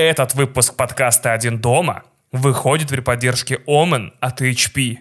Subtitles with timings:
[0.00, 4.96] Этот выпуск подкаста «Один дома» выходит при поддержке Omen от HP.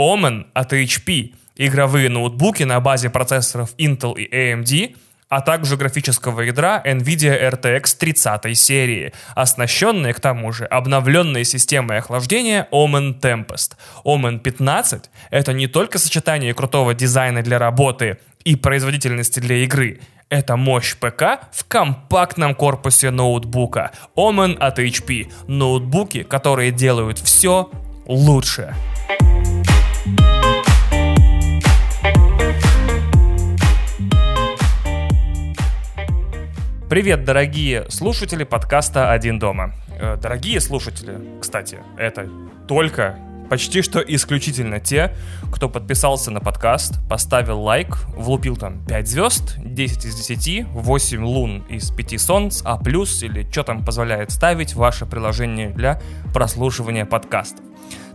[0.00, 4.96] Omen от HP– игровые ноутбуки на базе процессоров Intel и AMD–
[5.28, 12.66] а также графического ядра NVIDIA RTX 30 серии, оснащенные к тому же обновленной системой охлаждения
[12.72, 13.72] Omen Tempest.
[14.06, 20.56] Omen 15— это не только сочетание крутого дизайна для работы и производительности для игры, это
[20.56, 23.92] мощь ПК в компактном корпусе ноутбука.
[24.16, 25.32] Omen от HP.
[25.46, 27.70] Ноутбуки, которые делают все
[28.06, 28.74] лучше.
[36.88, 39.74] Привет, дорогие слушатели подкаста «Один дома».
[40.00, 42.30] Э, дорогие слушатели, кстати, это
[42.66, 45.14] только почти что исключительно те,
[45.52, 51.64] кто подписался на подкаст, поставил лайк, влупил там 5 звезд, 10 из 10, 8 лун
[51.68, 56.00] из 5 солнц, а плюс или что там позволяет ставить ваше приложение для
[56.32, 57.64] прослушивания подкастов.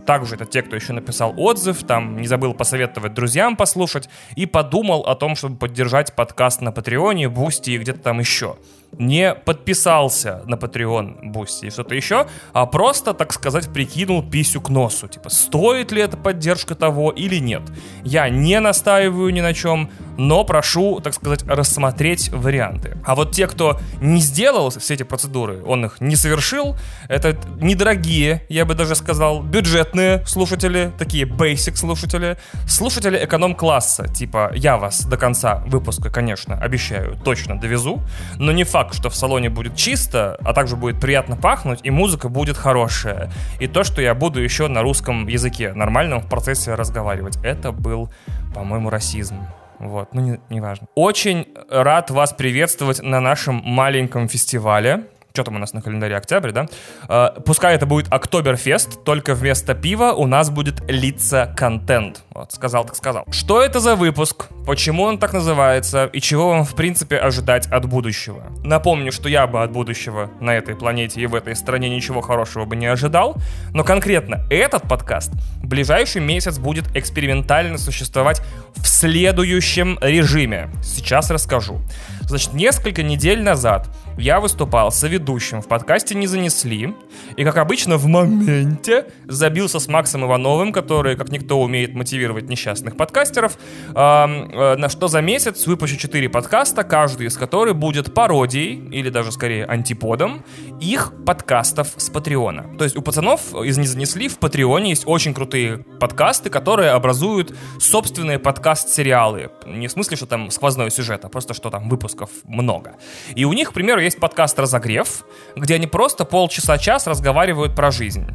[0.06, 5.00] Также это те, кто еще написал отзыв, там не забыл посоветовать друзьям послушать и подумал
[5.00, 8.56] о том, чтобы поддержать подкаст на Патреоне, Бусти и где-то там еще
[8.98, 14.68] не подписался на Patreon Бусти и что-то еще, а просто, так сказать, прикинул писю к
[14.68, 15.08] носу.
[15.08, 17.62] Типа, стоит ли эта поддержка того или нет.
[18.02, 22.98] Я не настаиваю ни на чем, но прошу, так сказать, рассмотреть варианты.
[23.04, 26.76] А вот те, кто не сделал все эти процедуры, он их не совершил,
[27.08, 32.36] это недорогие, я бы даже сказал, бюджетные слушатели, такие basic слушатели,
[32.68, 38.00] слушатели эконом-класса, типа, я вас до конца выпуска, конечно, обещаю, точно довезу,
[38.36, 41.90] но не факт, факт, что в салоне будет чисто, а также будет приятно пахнуть, и
[41.90, 43.30] музыка будет хорошая.
[43.60, 47.38] И то, что я буду еще на русском языке нормальном в процессе разговаривать.
[47.42, 48.10] Это был,
[48.54, 49.46] по-моему, расизм.
[49.78, 50.86] Вот, ну не, не важно.
[50.94, 55.04] Очень рад вас приветствовать на нашем маленьком фестивале.
[55.36, 56.16] Что там у нас на календаре?
[56.16, 56.68] Октябрь, да?
[57.08, 62.22] Э, пускай это будет Октоберфест, только вместо пива у нас будет лица контент.
[62.32, 63.24] Вот, сказал так сказал.
[63.32, 64.46] Что это за выпуск?
[64.64, 66.04] Почему он так называется?
[66.12, 68.44] И чего вам, в принципе, ожидать от будущего?
[68.62, 72.64] Напомню, что я бы от будущего на этой планете и в этой стране ничего хорошего
[72.64, 73.34] бы не ожидал.
[73.72, 78.40] Но конкретно этот подкаст в ближайший месяц будет экспериментально существовать
[78.76, 80.70] в следующем режиме.
[80.84, 81.80] Сейчас расскажу.
[82.26, 86.94] Значит, несколько недель назад я выступал соведущим в подкасте «Не занесли»,
[87.36, 92.96] и, как обычно, в моменте забился с Максом Ивановым, который, как никто, умеет мотивировать несчастных
[92.96, 93.58] подкастеров,
[93.88, 99.32] э, на что за месяц выпущу 4 подкаста, каждый из которых будет пародией, или даже
[99.32, 100.44] скорее антиподом,
[100.80, 102.66] их подкастов с Патреона.
[102.78, 107.54] То есть у пацанов из «Не занесли» в Патреоне есть очень крутые подкасты, которые образуют
[107.78, 109.50] собственные подкаст-сериалы.
[109.66, 112.94] Не в смысле, что там сквозной сюжет, а просто, что там выпусков много.
[113.34, 115.24] И у них, к примеру, есть подкаст «Разогрев»,
[115.56, 118.26] где они просто полчаса-час разговаривают про жизнь.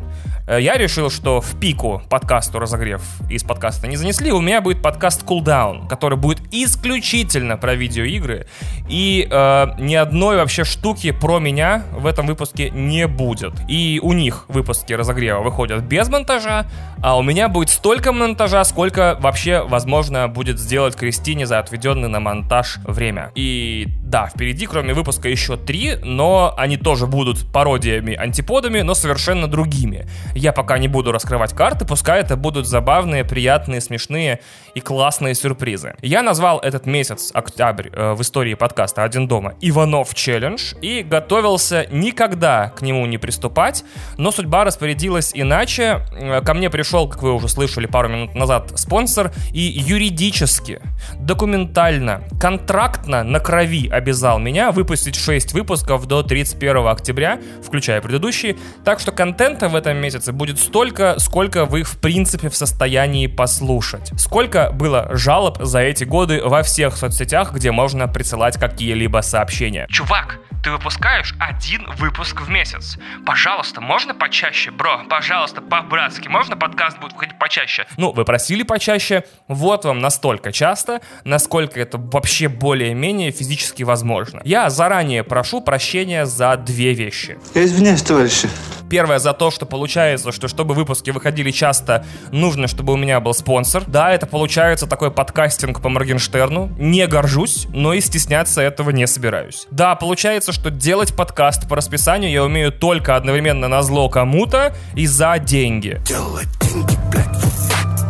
[0.47, 4.81] Э, я решил, что в пику подкасту «Разогрев» из подкаста не занесли, у меня будет
[4.81, 8.47] подкаст «Cooldown», который будет исключительно про видеоигры,
[8.89, 13.53] и э, ни одной вообще штуки про меня в этом выпуске не будет.
[13.67, 16.65] И у них выпуски «Разогрева» выходят без монтажа,
[17.01, 22.19] а у меня будет столько монтажа, сколько вообще возможно будет сделать Кристине за отведенное на
[22.19, 23.31] монтаж время.
[23.35, 28.95] И the да, впереди, кроме выпуска, еще три, но они тоже будут пародиями, антиподами, но
[28.95, 30.07] совершенно другими.
[30.33, 34.39] Я пока не буду раскрывать карты, пускай это будут забавные, приятные, смешные
[34.73, 35.93] и классные сюрпризы.
[36.01, 41.85] Я назвал этот месяц, октябрь, э, в истории подкаста «Один дома» Иванов челлендж и готовился
[41.91, 43.83] никогда к нему не приступать,
[44.17, 45.99] но судьба распорядилась иначе.
[46.13, 50.81] Э, ко мне пришел, как вы уже слышали пару минут назад, спонсор и юридически,
[51.19, 58.57] документально, контрактно на крови обязал меня выпустить 6 выпусков до 31 октября, включая предыдущие.
[58.83, 64.11] Так что контента в этом месяце будет столько, сколько вы в принципе в состоянии послушать.
[64.17, 69.85] Сколько было жалоб за эти годы во всех соцсетях, где можно присылать какие-либо сообщения.
[69.89, 72.97] Чувак, ты выпускаешь один выпуск в месяц.
[73.25, 75.01] Пожалуйста, можно почаще, бро?
[75.09, 77.85] Пожалуйста, по-братски, можно подкаст будет выходить почаще?
[77.97, 84.41] Ну, вы просили почаще, вот вам настолько часто, насколько это вообще более-менее физически возможно.
[84.45, 87.39] Я заранее прошу прощения за две вещи.
[87.55, 88.47] Я извиняюсь, товарищи.
[88.87, 93.33] Первое за то, что получается, что чтобы выпуски выходили часто, нужно, чтобы у меня был
[93.33, 93.83] спонсор.
[93.87, 96.71] Да, это получается такой подкастинг по Моргенштерну.
[96.77, 99.67] Не горжусь, но и стесняться этого не собираюсь.
[99.71, 105.07] Да, получается, что делать подкаст по расписанию я умею только одновременно на зло кому-то и
[105.07, 105.99] за деньги.
[106.05, 107.28] Делать деньги, блядь,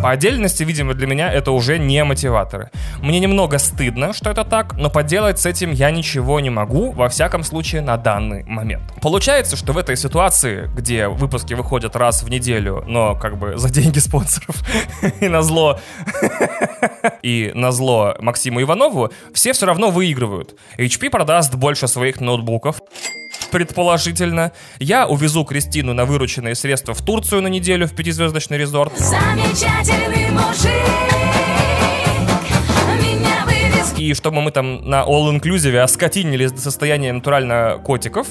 [0.01, 2.71] По отдельности, видимо, для меня это уже не мотиваторы.
[3.01, 7.09] Мне немного стыдно, что это так, но поделать с этим я ничего не могу, во
[7.09, 8.83] всяком случае, на данный момент.
[9.01, 13.69] Получается, что в этой ситуации, где выпуски выходят раз в неделю, но как бы за
[13.69, 14.55] деньги спонсоров
[15.19, 15.79] и на зло
[17.21, 20.55] и на зло Максиму Иванову, все все равно выигрывают.
[20.77, 22.81] HP продаст больше своих ноутбуков,
[23.51, 24.51] предположительно.
[24.79, 28.97] Я увезу Кристину на вырученные средства в Турцию на неделю в пятизвездочный резорт.
[28.97, 31.19] Замечательный мужик.
[33.97, 38.27] И чтобы мы там на all-inclusive оскотинились до состояния натурально котиков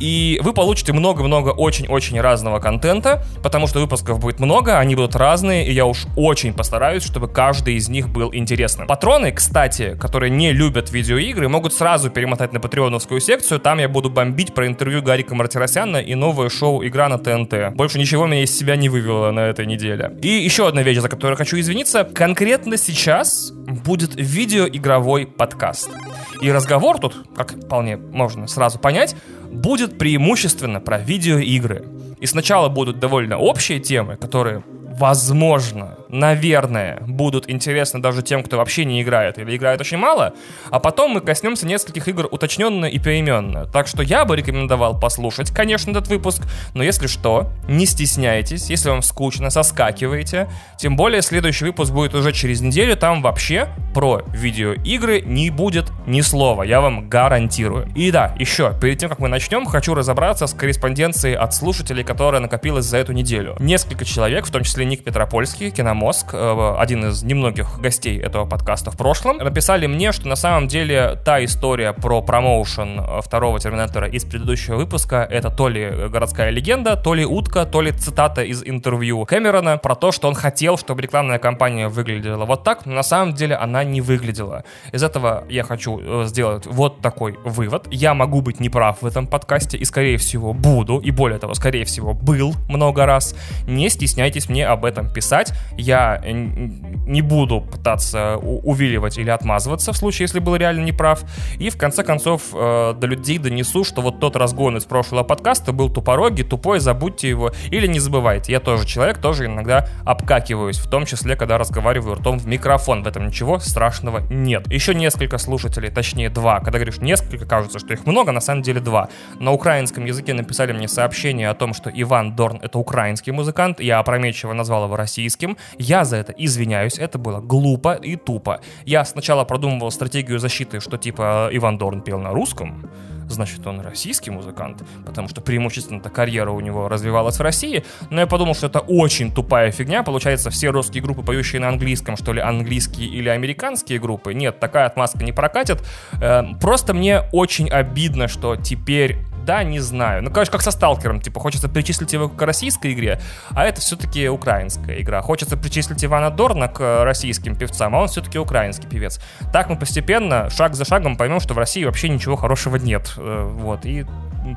[0.00, 5.66] и вы получите много-много очень-очень разного контента, потому что выпусков будет много, они будут разные,
[5.66, 8.86] и я уж очень постараюсь, чтобы каждый из них был интересным.
[8.86, 14.10] Патроны, кстати, которые не любят видеоигры, могут сразу перемотать на патреоновскую секцию, там я буду
[14.10, 17.74] бомбить про интервью Гарика Мартиросяна и новое шоу «Игра на ТНТ».
[17.74, 20.16] Больше ничего меня из себя не вывело на этой неделе.
[20.22, 22.04] И еще одна вещь, за которую хочу извиниться.
[22.04, 25.90] Конкретно сейчас будет видеоигровой подкаст.
[26.40, 29.16] И разговор тут, как вполне можно сразу понять,
[29.50, 31.84] будет преимущественно про видеоигры.
[32.20, 34.62] И сначала будут довольно общие темы, которые
[34.98, 40.34] возможно, наверное, будут интересны даже тем, кто вообще не играет или играет очень мало,
[40.70, 43.66] а потом мы коснемся нескольких игр уточненно и переменно.
[43.66, 48.90] Так что я бы рекомендовал послушать, конечно, этот выпуск, но если что, не стесняйтесь, если
[48.90, 50.48] вам скучно, соскакивайте.
[50.78, 56.20] Тем более следующий выпуск будет уже через неделю, там вообще про видеоигры не будет ни
[56.20, 57.88] слова, я вам гарантирую.
[57.96, 62.40] И да, еще, перед тем, как мы начнем, хочу разобраться с корреспонденцией от слушателей, которая
[62.40, 63.56] накопилась за эту неделю.
[63.58, 68.90] Несколько человек, в том числе Ник Петропольский, Киномозг, э, один из немногих гостей этого подкаста
[68.90, 74.08] в прошлом, написали мне, что на самом деле та история про промоушен э, второго Терминатора
[74.08, 78.62] из предыдущего выпуска это то ли городская легенда, то ли утка, то ли цитата из
[78.64, 83.02] интервью Кэмерона про то, что он хотел, чтобы рекламная кампания выглядела вот так, но на
[83.02, 84.64] самом деле она не выглядела.
[84.92, 87.86] Из этого я хочу э, сделать вот такой вывод.
[87.90, 91.84] Я могу быть неправ в этом подкасте и, скорее всего, буду, и более того, скорее
[91.84, 93.34] всего, был много раз.
[93.66, 95.52] Не стесняйтесь мне об этом писать.
[95.76, 101.22] Я не буду пытаться увиливать или отмазываться в случае, если был реально неправ.
[101.58, 105.72] И в конце концов э, до людей донесу, что вот тот разгон из прошлого подкаста
[105.72, 107.52] был тупорогий, тупой, забудьте его.
[107.70, 112.38] Или не забывайте, я тоже человек, тоже иногда обкакиваюсь, в том числе, когда разговариваю ртом
[112.38, 113.02] в микрофон.
[113.02, 114.66] В этом ничего страшного нет.
[114.72, 116.60] Еще несколько слушателей, точнее два.
[116.60, 119.08] Когда говоришь несколько, кажется, что их много, на самом деле два.
[119.38, 123.80] На украинском языке написали мне сообщение о том, что Иван Дорн это украинский музыкант.
[123.80, 125.56] Я опрометчиво назвал его российским.
[125.84, 128.60] Я за это извиняюсь, это было глупо и тупо.
[128.86, 132.88] Я сначала продумывал стратегию защиты, что типа Иван Дорн пел на русском,
[133.28, 138.26] значит, он российский музыкант, потому что преимущественно-то карьера у него развивалась в России, но я
[138.26, 142.40] подумал, что это очень тупая фигня, получается, все русские группы, поющие на английском, что ли,
[142.40, 145.82] английские или американские группы, нет, такая отмазка не прокатит,
[146.22, 150.22] эм, просто мне очень обидно, что теперь да, не знаю.
[150.22, 153.20] Ну, конечно, как со Сталкером, типа, хочется причислить его к российской игре,
[153.50, 155.20] а это все-таки украинская игра.
[155.22, 159.20] Хочется причислить Ивана Дорна к российским певцам, а он все-таки украинский певец.
[159.52, 163.14] Так мы постепенно, шаг за шагом поймем, что в России вообще ничего хорошего нет.
[163.16, 164.06] Э, вот, и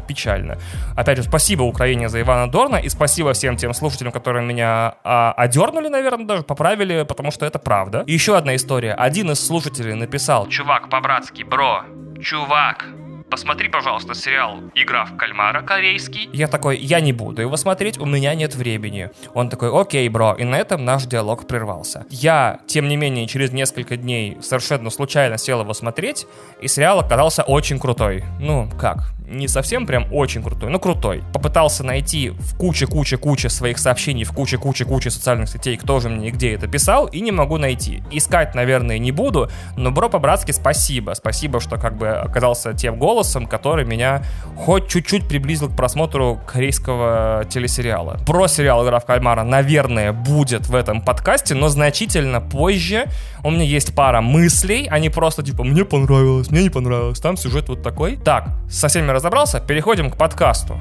[0.07, 0.57] печально.
[0.95, 5.34] Опять же, спасибо Украине за Ивана Дорна, и спасибо всем тем слушателям, которые меня а,
[5.38, 8.04] одернули, наверное, даже поправили, потому что это правда.
[8.06, 8.94] И еще одна история.
[8.94, 11.84] Один из слушателей написал, чувак, по-братски, бро,
[12.22, 12.86] чувак,
[13.29, 16.29] посмотри, пожалуйста, сериал «Игра в кальмара» корейский.
[16.33, 19.10] Я такой, я не буду его смотреть, у меня нет времени.
[19.34, 22.05] Он такой, окей, бро, и на этом наш диалог прервался.
[22.10, 26.25] Я, тем не менее, через несколько дней совершенно случайно сел его смотреть,
[26.62, 28.24] и сериал оказался очень крутой.
[28.39, 29.17] Ну, как?
[29.27, 31.24] не совсем прям очень крутой, но крутой.
[31.34, 36.67] Попытался найти в куче-куче-куче своих сообщений, в куче-куче-куче социальных сетей, кто же мне где это
[36.67, 38.03] писал, и не могу найти.
[38.12, 41.13] Искать, наверное, не буду, но, бро, по-братски спасибо.
[41.13, 43.16] Спасибо, что как бы оказался тем голосом,
[43.47, 44.24] который меня
[44.55, 48.19] хоть чуть-чуть приблизил к просмотру корейского телесериала.
[48.25, 53.05] Про сериал «Игра в кальмара», наверное, будет в этом подкасте, но значительно позже.
[53.43, 57.69] У меня есть пара мыслей, они просто типа «мне понравилось», «мне не понравилось», там сюжет
[57.69, 58.17] вот такой.
[58.17, 60.77] Так, со всеми разобрался, переходим к подкасту.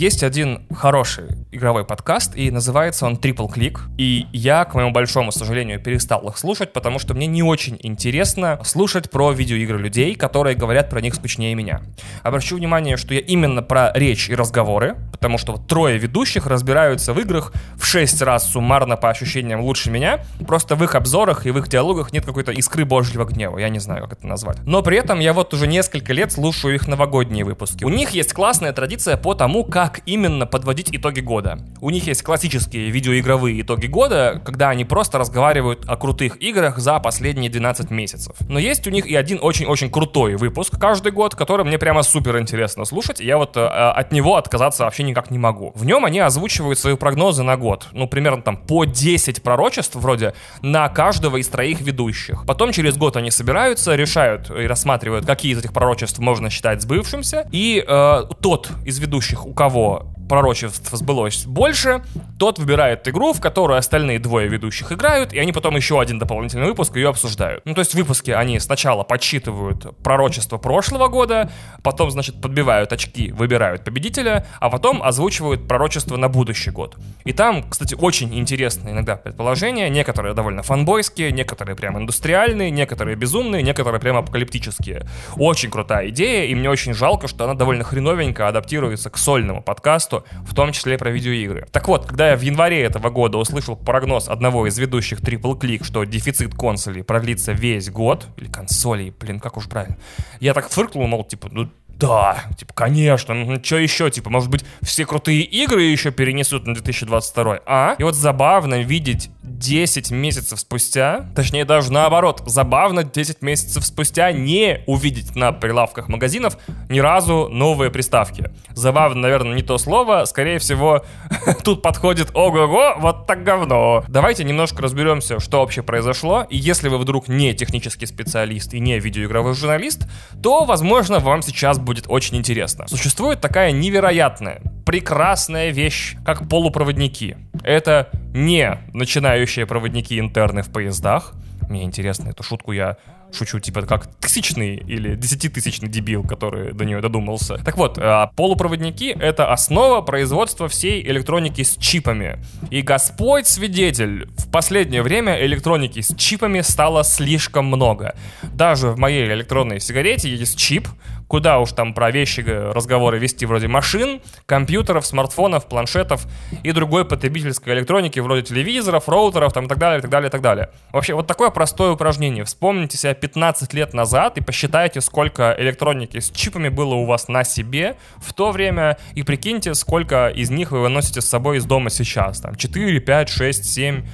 [0.00, 3.80] Есть один хороший игровой подкаст, и называется он Triple Click.
[3.96, 8.60] И я, к моему большому сожалению, перестал их слушать, потому что мне не очень интересно
[8.62, 11.80] слушать про видеоигры людей, которые говорят про них скучнее меня.
[12.22, 17.12] Обращу внимание, что я именно про речь и разговоры, потому что вот трое ведущих разбираются
[17.12, 21.50] в играх в 6 раз суммарно по ощущениям лучше меня, просто в их обзорах и
[21.50, 24.58] в их диалогах нет какой-то искры божьего гнева, я не знаю, как это назвать.
[24.64, 27.82] Но при этом я вот уже несколько лет слушаю их новогодние выпуски.
[27.82, 31.58] У них есть классная традиция по тому, как именно подводить итоги года.
[31.80, 36.98] У них есть классические видеоигровые итоги года, когда они просто разговаривают о крутых играх за
[36.98, 38.36] последние 12 месяцев.
[38.48, 42.38] Но есть у них и один очень-очень крутой выпуск каждый год, который мне прямо супер
[42.38, 45.72] интересно слушать, и я вот э, от него отказаться вообще никак не могу.
[45.74, 47.86] В нем они озвучивают свои прогнозы на год.
[47.92, 52.44] Ну, примерно там по 10 пророчеств вроде на каждого из троих ведущих.
[52.46, 57.48] Потом через год они собираются, решают и рассматривают, какие из этих пророчеств можно считать сбывшимся,
[57.52, 62.02] и э, тот из ведущих, у кого voor пророчеств сбылось больше,
[62.38, 66.66] тот выбирает игру, в которую остальные двое ведущих играют, и они потом еще один дополнительный
[66.66, 67.64] выпуск ее обсуждают.
[67.64, 71.50] Ну, то есть в выпуске они сначала подсчитывают пророчество прошлого года,
[71.82, 76.96] потом, значит, подбивают очки, выбирают победителя, а потом озвучивают пророчество на будущий год.
[77.24, 83.62] И там, кстати, очень интересные иногда предположения, некоторые довольно фанбойские, некоторые прям индустриальные, некоторые безумные,
[83.62, 85.06] некоторые прям апокалиптические.
[85.36, 90.17] Очень крутая идея, и мне очень жалко, что она довольно хреновенько адаптируется к сольному подкасту,
[90.44, 91.66] в том числе про видеоигры.
[91.72, 95.84] Так вот, когда я в январе этого года услышал прогноз одного из ведущих Triple Click,
[95.84, 99.96] что дефицит консолей продлится весь год, или консолей, блин, как уж правильно,
[100.40, 104.64] я так фыркнул, мол, типа, ну да, типа, конечно, ну что еще, типа, может быть,
[104.82, 107.96] все крутые игры еще перенесут на 2022, а?
[107.98, 114.82] И вот забавно видеть 10 месяцев спустя, точнее даже наоборот, забавно 10 месяцев спустя не
[114.86, 116.56] увидеть на прилавках магазинов
[116.88, 118.50] ни разу новые приставки.
[118.74, 121.04] Забавно, наверное, не то слово, скорее всего,
[121.64, 124.04] тут подходит ого-го, вот так говно.
[124.06, 129.00] Давайте немножко разберемся, что вообще произошло, и если вы вдруг не технический специалист и не
[129.00, 130.06] видеоигровой журналист,
[130.40, 132.86] то, возможно, вам сейчас будет очень интересно.
[132.86, 137.38] Существует такая невероятная, прекрасная вещь, как полупроводники.
[137.62, 141.32] Это не начинающие проводники интерны в поездах.
[141.70, 142.98] Мне интересно, эту шутку я
[143.32, 147.58] шучу, типа как тысячный или десятитысячный дебил, который до нее додумался.
[147.58, 152.38] Так вот, а, полупроводники— это основа производства всей электроники с чипами.
[152.70, 158.14] И Господь свидетель, в последнее время электроники с чипами стало слишком много.
[158.42, 160.88] Даже в моей электронной сигарете есть чип,
[161.28, 166.26] куда уж там про вещи разговоры вести вроде машин, компьютеров, смартфонов, планшетов
[166.62, 170.30] и другой потребительской электроники вроде телевизоров, роутеров там и так далее, и так далее, и
[170.30, 170.70] так далее.
[170.92, 172.44] Вообще, вот такое простое упражнение.
[172.44, 177.44] Вспомните себя 15 лет назад и посчитайте, сколько электроники с чипами было у вас на
[177.44, 181.90] себе в то время и прикиньте, сколько из них вы выносите с собой из дома
[181.90, 182.40] сейчас.
[182.40, 184.06] Там 4, 5, 6, 7.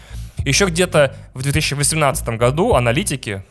[0.45, 3.43] Еще где-то в 2018 году аналитики,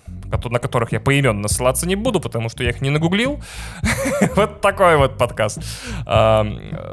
[0.49, 3.41] на которых я поименно ссылаться не буду, потому что я их не нагуглил.
[4.35, 5.59] вот такой вот подкаст.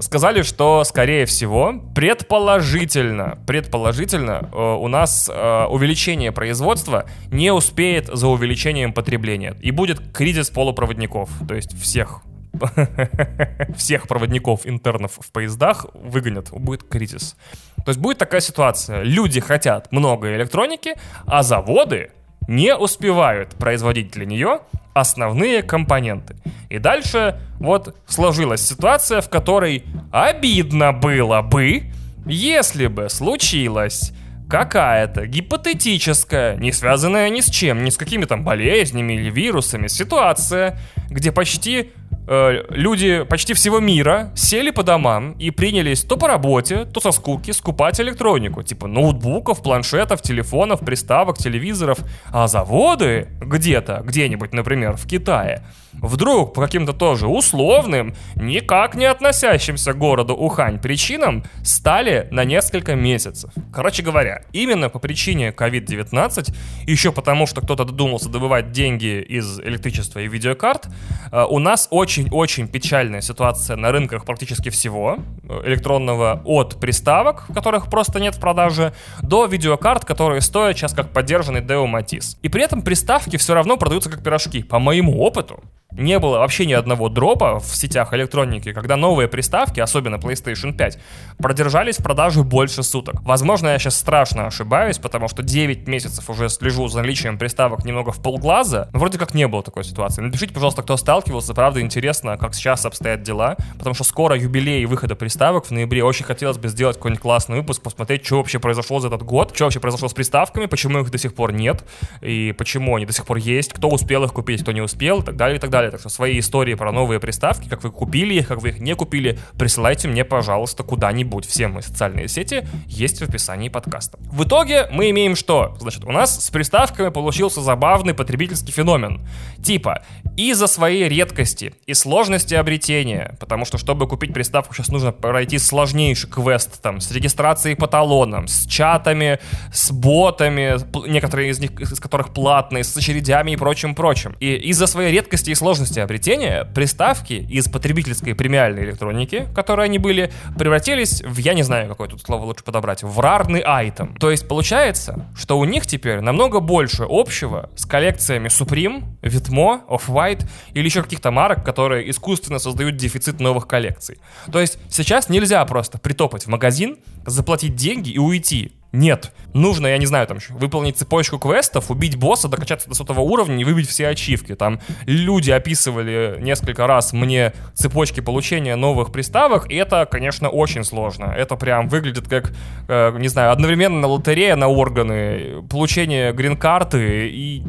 [0.01, 8.29] Сказали, что, скорее всего, предположительно, предположительно, э, у нас э, увеличение производства не успеет за
[8.29, 9.57] увеличением потребления.
[9.61, 12.23] И будет кризис полупроводников, то есть всех
[13.77, 17.37] всех проводников интернов в поездах выгонят, будет кризис.
[17.85, 19.03] То есть будет такая ситуация.
[19.03, 20.95] Люди хотят много электроники,
[21.27, 22.11] а заводы
[22.51, 24.59] не успевают производить для нее
[24.93, 26.35] основные компоненты.
[26.69, 31.85] И дальше вот сложилась ситуация, в которой обидно было бы,
[32.27, 34.13] если бы случилось
[34.51, 40.77] какая-то гипотетическая, не связанная ни с чем, ни с какими там болезнями или вирусами, ситуация,
[41.09, 41.93] где почти
[42.31, 47.51] люди почти всего мира сели по домам и принялись то по работе, то со скуки
[47.51, 51.99] скупать электронику, типа ноутбуков, планшетов, телефонов, приставок, телевизоров,
[52.33, 59.93] а заводы где-то, где-нибудь, например, в Китае, вдруг по каким-то тоже условным, никак не относящимся
[59.93, 63.51] к городу Ухань причинам стали на несколько месяцев.
[63.73, 66.55] Короче говоря, именно по причине COVID-19,
[66.87, 70.89] еще потому, что кто-то додумался добывать деньги из электричества и видеокарт,
[71.33, 75.19] э, у нас очень-очень печальная ситуация на рынках практически всего
[75.65, 78.93] электронного, от приставок, которых просто нет в продаже,
[79.23, 82.37] до видеокарт, которые стоят сейчас как поддержанный Deo Matiz.
[82.43, 84.63] И при этом приставки все равно продаются как пирожки.
[84.63, 89.81] По моему опыту, не было вообще ни одного дропа в сетях электроники, когда новые приставки,
[89.81, 90.99] особенно PlayStation 5,
[91.39, 93.17] продержались в продаже больше суток.
[93.23, 98.13] Возможно, я сейчас страшно ошибаюсь, потому что 9 месяцев уже слежу за наличием приставок немного
[98.13, 100.23] в полглаза, вроде как не было такой ситуации.
[100.23, 105.15] Напишите, пожалуйста, кто сталкивался, правда интересно, как сейчас обстоят дела, потому что скоро юбилей выхода
[105.15, 106.05] приставок в ноябре.
[106.05, 109.65] Очень хотелось бы сделать какой-нибудь классный выпуск, посмотреть, что вообще произошло за этот год, что
[109.65, 111.85] вообще произошло с приставками, почему их до сих пор нет,
[112.21, 115.25] и почему они до сих пор есть, кто успел их купить, кто не успел, и
[115.25, 115.80] так далее, и так далее.
[115.89, 118.95] Так что свои истории про новые приставки, как вы купили их, как вы их не
[118.95, 121.47] купили, присылайте мне, пожалуйста, куда-нибудь.
[121.47, 124.19] Все мои социальные сети есть в описании подкаста.
[124.21, 125.77] В итоге мы имеем что?
[125.81, 129.27] Значит, у нас с приставками получился забавный потребительский феномен.
[129.63, 130.03] Типа,
[130.37, 136.31] из-за своей редкости и сложности обретения, потому что, чтобы купить приставку, сейчас нужно пройти сложнейший
[136.31, 139.39] квест там с регистрацией по талонам, с чатами,
[139.73, 140.77] с ботами,
[141.09, 144.37] некоторые из них, из которых платные, с очередями и прочим-прочим.
[144.41, 145.70] И из-за своей редкости и сложности
[146.03, 152.09] обретения приставки из потребительской премиальной электроники, которые они были, превратились в, я не знаю, какое
[152.09, 154.15] тут слово лучше подобрать, в рарный айтем.
[154.17, 160.49] То есть получается, что у них теперь намного больше общего с коллекциями Supreme, Vitmo, Off-White
[160.75, 164.19] или еще каких-то марок, которые искусственно создают дефицит новых коллекций.
[164.51, 168.73] То есть сейчас нельзя просто притопать в магазин, заплатить деньги и уйти.
[168.93, 169.33] Нет.
[169.53, 173.65] Нужно, я не знаю, там, выполнить цепочку квестов, убить босса, докачаться до сотого уровня и
[173.65, 174.55] выбить все ачивки.
[174.55, 181.27] Там люди описывали несколько раз мне цепочки получения новых приставок, и это, конечно, очень сложно.
[181.37, 182.53] Это прям выглядит как,
[182.89, 187.63] э, не знаю, одновременно лотерея на органы, получение грин-карты и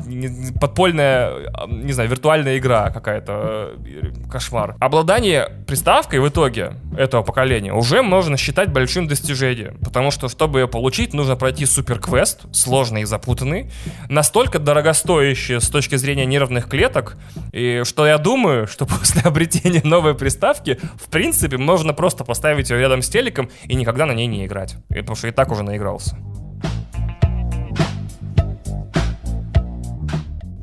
[0.60, 1.34] подпольная,
[1.68, 3.74] не знаю, виртуальная игра какая-то.
[3.86, 4.76] Э, кошмар.
[4.80, 10.68] Обладание приставкой в итоге этого поколения уже можно считать большим достижением, потому что, чтобы ее
[10.68, 13.72] получить, нужно пройти суперквест, сложный и запутанный,
[14.10, 17.18] настолько дорогостоящий с точки зрения нервных клеток,
[17.52, 22.80] и что я думаю, что после обретения новой приставки, в принципе, можно просто поставить ее
[22.80, 24.76] рядом с телеком и никогда на ней не играть.
[24.90, 26.18] Потому что и так уже наигрался.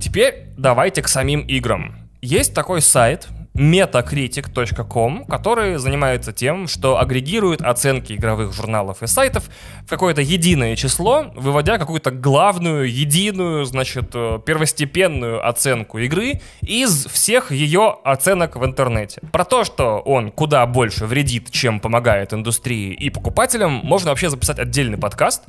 [0.00, 1.97] Теперь давайте к самим играм.
[2.20, 9.50] Есть такой сайт, metacritic.com, который занимается тем, что агрегирует оценки игровых журналов и сайтов
[9.84, 17.50] в какое-то единое число, выводя какую-то главную, единую, значит, э, первостепенную оценку игры из всех
[17.50, 19.20] ее оценок в интернете.
[19.32, 24.60] Про то, что он куда больше вредит, чем помогает индустрии и покупателям, можно вообще записать
[24.60, 25.42] отдельный подкаст,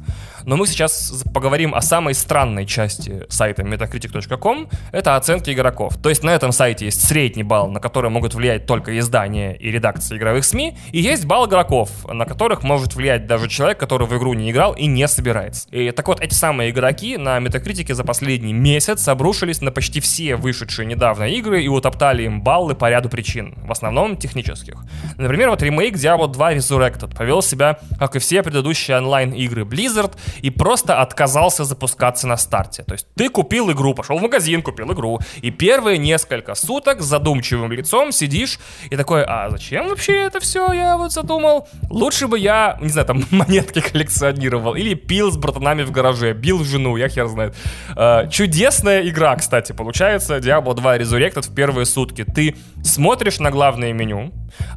[0.45, 5.97] но мы сейчас поговорим о самой странной части сайта metacritic.com, это оценки игроков.
[6.01, 9.57] То есть на этом сайте есть средний балл, на который которые могут влиять только издания
[9.57, 14.07] и редакции игровых СМИ, и есть балл игроков, на которых может влиять даже человек, который
[14.07, 15.67] в игру не играл и не собирается.
[15.71, 20.37] И так вот, эти самые игроки на Метакритике за последний месяц обрушились на почти все
[20.37, 24.75] вышедшие недавно игры и утоптали им баллы по ряду причин, в основном технических.
[25.17, 30.49] Например, вот ремейк Diablo 2 Resurrected повел себя, как и все предыдущие онлайн-игры Blizzard, и
[30.49, 32.83] просто отказался запускаться на старте.
[32.83, 37.73] То есть ты купил игру, пошел в магазин, купил игру, и первые несколько суток задумчивым
[37.73, 38.59] лицом лицом сидишь
[38.91, 41.67] и такой, а зачем вообще это все, я вот задумал.
[41.89, 46.63] Лучше бы я, не знаю, там монетки коллекционировал или пил с братанами в гараже, бил
[46.63, 47.55] жену, я хер знает.
[47.95, 52.23] А, чудесная игра, кстати, получается, Diablo 2 Resurrected в первые сутки.
[52.23, 54.31] Ты смотришь на главное меню,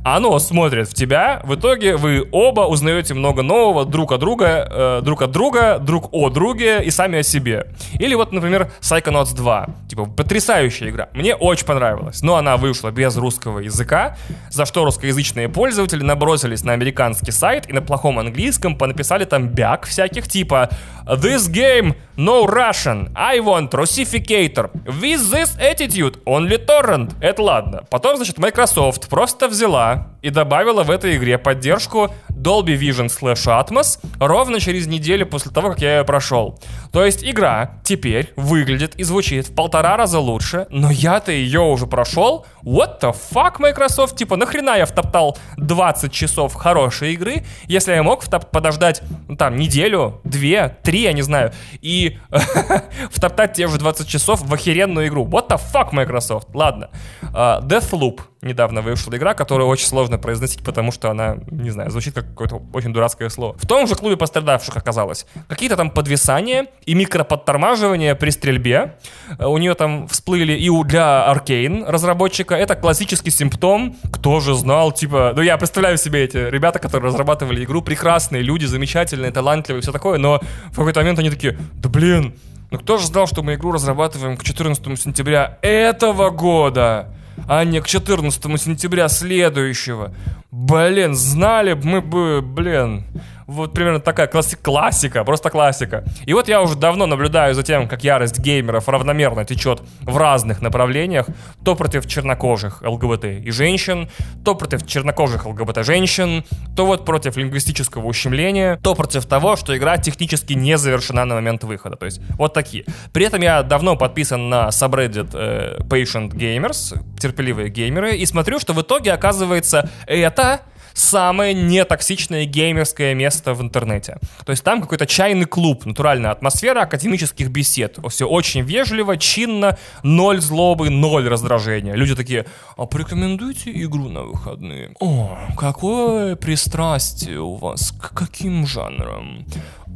[0.05, 5.01] оно смотрит в тебя, в итоге вы оба узнаете много нового друг от друга, э,
[5.03, 7.69] друг от друга, друг о друге и сами о себе.
[7.95, 9.69] Или вот, например, Psychonauts 2.
[9.89, 11.09] Типа, потрясающая игра.
[11.13, 14.17] Мне очень понравилась, но она вышла без русского языка,
[14.51, 19.87] за что русскоязычные пользователи набросились на американский сайт и на плохом английском понаписали там бяк
[19.87, 20.71] всяких типа
[21.07, 27.15] This game no Russian, I want Russificator, with this attitude only torrent.
[27.21, 27.83] Это ладно.
[27.91, 33.99] Потом, значит, Microsoft просто взяла и добавила в этой игре поддержку Dolby Vision slash Atmos
[34.21, 36.59] ровно через неделю после того, как я ее прошел.
[36.93, 41.87] То есть игра теперь выглядит и звучит в полтора раза лучше, но я-то ее уже
[41.87, 42.47] прошел.
[42.65, 44.17] What the fuck, Microsoft?
[44.17, 50.21] Типа, нахрена я втоптал 20 часов хорошей игры, если я мог подождать, ну, там, неделю,
[50.25, 52.19] две, три, я не знаю, и
[53.11, 55.27] втоптать те же 20 часов в охеренную игру.
[55.27, 56.49] What the fuck, Microsoft?
[56.55, 56.91] Ладно.
[57.33, 62.15] Uh, Deathloop недавно вышла игра, которую очень сложно произносить, потому что она, не знаю, звучит
[62.15, 63.57] как какое-то очень дурацкое слово.
[63.57, 65.27] В том же клубе пострадавших оказалось.
[65.49, 68.97] Какие-то там подвисания и микроподтормаживания при стрельбе.
[69.39, 72.55] Э, у нее там всплыли и у для Arkane разработчика.
[72.57, 73.97] Это классический симптом.
[74.13, 75.33] Кто же знал, типа...
[75.37, 77.81] Ну, я представляю себе эти ребята, которые разрабатывали игру.
[77.81, 80.19] Прекрасные люди, замечательные, талантливые, все такое.
[80.19, 80.41] Но
[80.73, 82.35] в какой-то момент они такие, да блин,
[82.73, 87.15] ну кто же знал, что мы игру разрабатываем к 14 сентября этого года?
[87.49, 90.15] А не к 14 сентября следующего.
[90.51, 93.05] Блин, знали бы мы бы, блин,
[93.53, 96.05] вот примерно такая класси- классика, просто классика.
[96.27, 100.63] И вот я уже давно наблюдаю за тем, как ярость геймеров равномерно течет в разных
[100.63, 101.27] направлениях.
[101.65, 104.09] То против чернокожих ЛГБТ и женщин,
[104.45, 106.45] то против чернокожих ЛГБТ женщин,
[106.77, 111.65] то вот против лингвистического ущемления, то против того, что игра технически не завершена на момент
[111.65, 111.97] выхода.
[111.97, 112.85] То есть вот такие.
[113.13, 118.73] При этом я давно подписан на subreddit э, Patient Gamers, терпеливые геймеры, и смотрю, что
[118.73, 120.63] в итоге оказывается это
[120.95, 124.19] самое нетоксичное геймерское место в интернете.
[124.45, 127.99] То есть там какой-то чайный клуб, натуральная атмосфера академических бесед.
[128.09, 131.95] Все очень вежливо, чинно, ноль злобы, ноль раздражения.
[131.95, 134.95] Люди такие, а порекомендуйте игру на выходные?
[135.01, 139.45] О, какое пристрастие у вас к каким жанрам?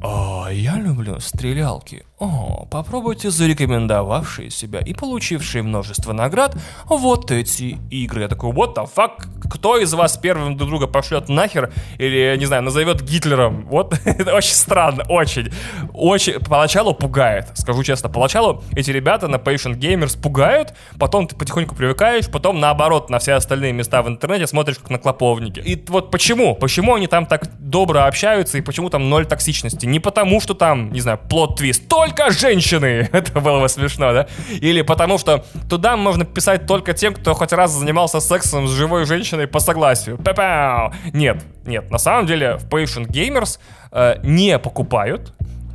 [0.03, 2.05] А, я люблю стрелялки.
[2.19, 8.23] О, попробуйте зарекомендовавшие себя и получившие множество наград вот эти игры.
[8.23, 9.27] Я такой, what the fuck?
[9.51, 13.67] Кто из вас первым друг друга пошлет нахер или, не знаю, назовет Гитлером?
[13.67, 15.53] Вот, это очень странно, очень.
[15.93, 18.09] Очень, поначалу пугает, скажу честно.
[18.09, 23.35] Поначалу эти ребята на Patient Gamers пугают, потом ты потихоньку привыкаешь, потом наоборот на все
[23.35, 25.61] остальные места в интернете смотришь как на клоповники.
[25.61, 26.55] И вот почему?
[26.55, 29.85] Почему они там так добро общаются и почему там ноль токсичности?
[29.85, 33.09] Не потому, что там, не знаю, плод-твист, только женщины.
[33.13, 34.27] Это было бы смешно, да?
[34.51, 39.05] Или потому что туда можно писать только тем, кто хоть раз занимался сексом с живой
[39.05, 40.19] женщиной по согласию.
[40.19, 40.93] Папау!
[41.13, 43.59] Нет, нет, на самом деле в Patient Gamers
[43.93, 45.33] э, не покупают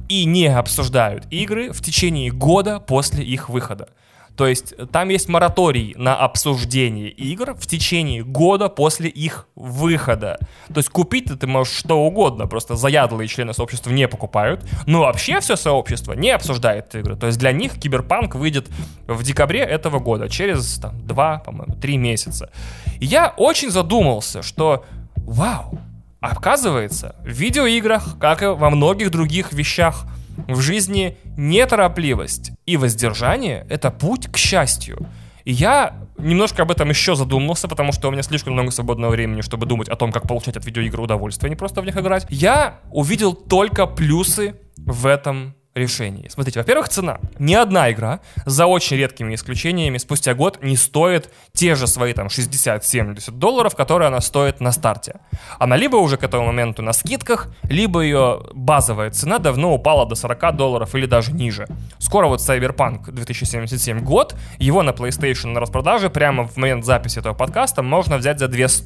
[0.09, 3.87] и не обсуждают игры в течение года после их выхода.
[4.35, 10.39] То есть там есть мораторий на обсуждение игр в течение года после их выхода.
[10.67, 15.39] То есть купить ты можешь что угодно, просто заядлые члены сообщества не покупают, но вообще
[15.39, 17.15] все сообщество не обсуждает игры.
[17.15, 18.69] То есть для них Киберпанк выйдет
[19.07, 22.51] в декабре этого года, через там, два, по-моему, три месяца.
[22.99, 25.79] И я очень задумался, что вау,
[26.19, 30.05] оказывается, в видеоиграх, как и во многих других вещах,
[30.47, 35.07] в жизни неторопливость и воздержание— это путь к счастью.
[35.43, 39.41] И я немножко об этом еще задумался, потому что у меня слишком много свободного времени,
[39.41, 42.27] чтобы думать о том, как получать от видеоигр удовольствие, а не просто в них играть.
[42.29, 46.27] Я увидел только плюсы в этом решений.
[46.29, 47.19] Смотрите, во-первых, цена.
[47.39, 52.27] Ни одна игра, за очень редкими исключениями, спустя год не стоит те же свои там
[52.27, 55.21] 60-70 долларов, которые она стоит на старте.
[55.59, 60.15] Она либо уже к этому моменту на скидках, либо ее базовая цена давно упала до
[60.15, 61.67] 40 долларов или даже ниже.
[61.99, 67.33] Скоро вот Cyberpunk 2077 год, его на PlayStation на распродаже прямо в момент записи этого
[67.33, 68.83] подкаста можно взять за 200,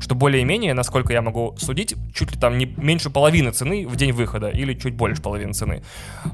[0.00, 4.12] что более-менее, насколько я могу судить, чуть ли там не меньше половины цены в день
[4.12, 5.82] выхода или чуть больше половины цены.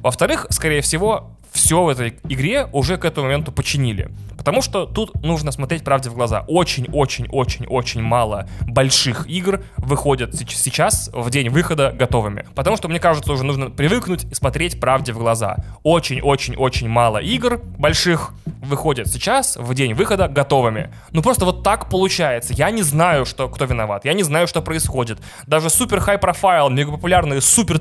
[0.01, 4.11] Во-вторых, скорее всего, все в этой игре уже к этому моменту починили.
[4.37, 6.45] Потому что тут нужно смотреть правде в глаза.
[6.49, 12.47] Очень-очень-очень-очень мало больших игр выходят сейчас, в день выхода, готовыми.
[12.55, 15.57] Потому что, мне кажется, уже нужно привыкнуть и смотреть правде в глаза.
[15.85, 20.93] Очень-очень-очень мало игр больших выходят сейчас, в день выхода, готовыми.
[21.13, 22.53] Ну просто вот так получается.
[22.55, 24.05] Я не знаю, что, кто виноват.
[24.05, 25.19] Я не знаю, что происходит.
[25.47, 27.79] Даже супер хай профайл, мегапопулярные супер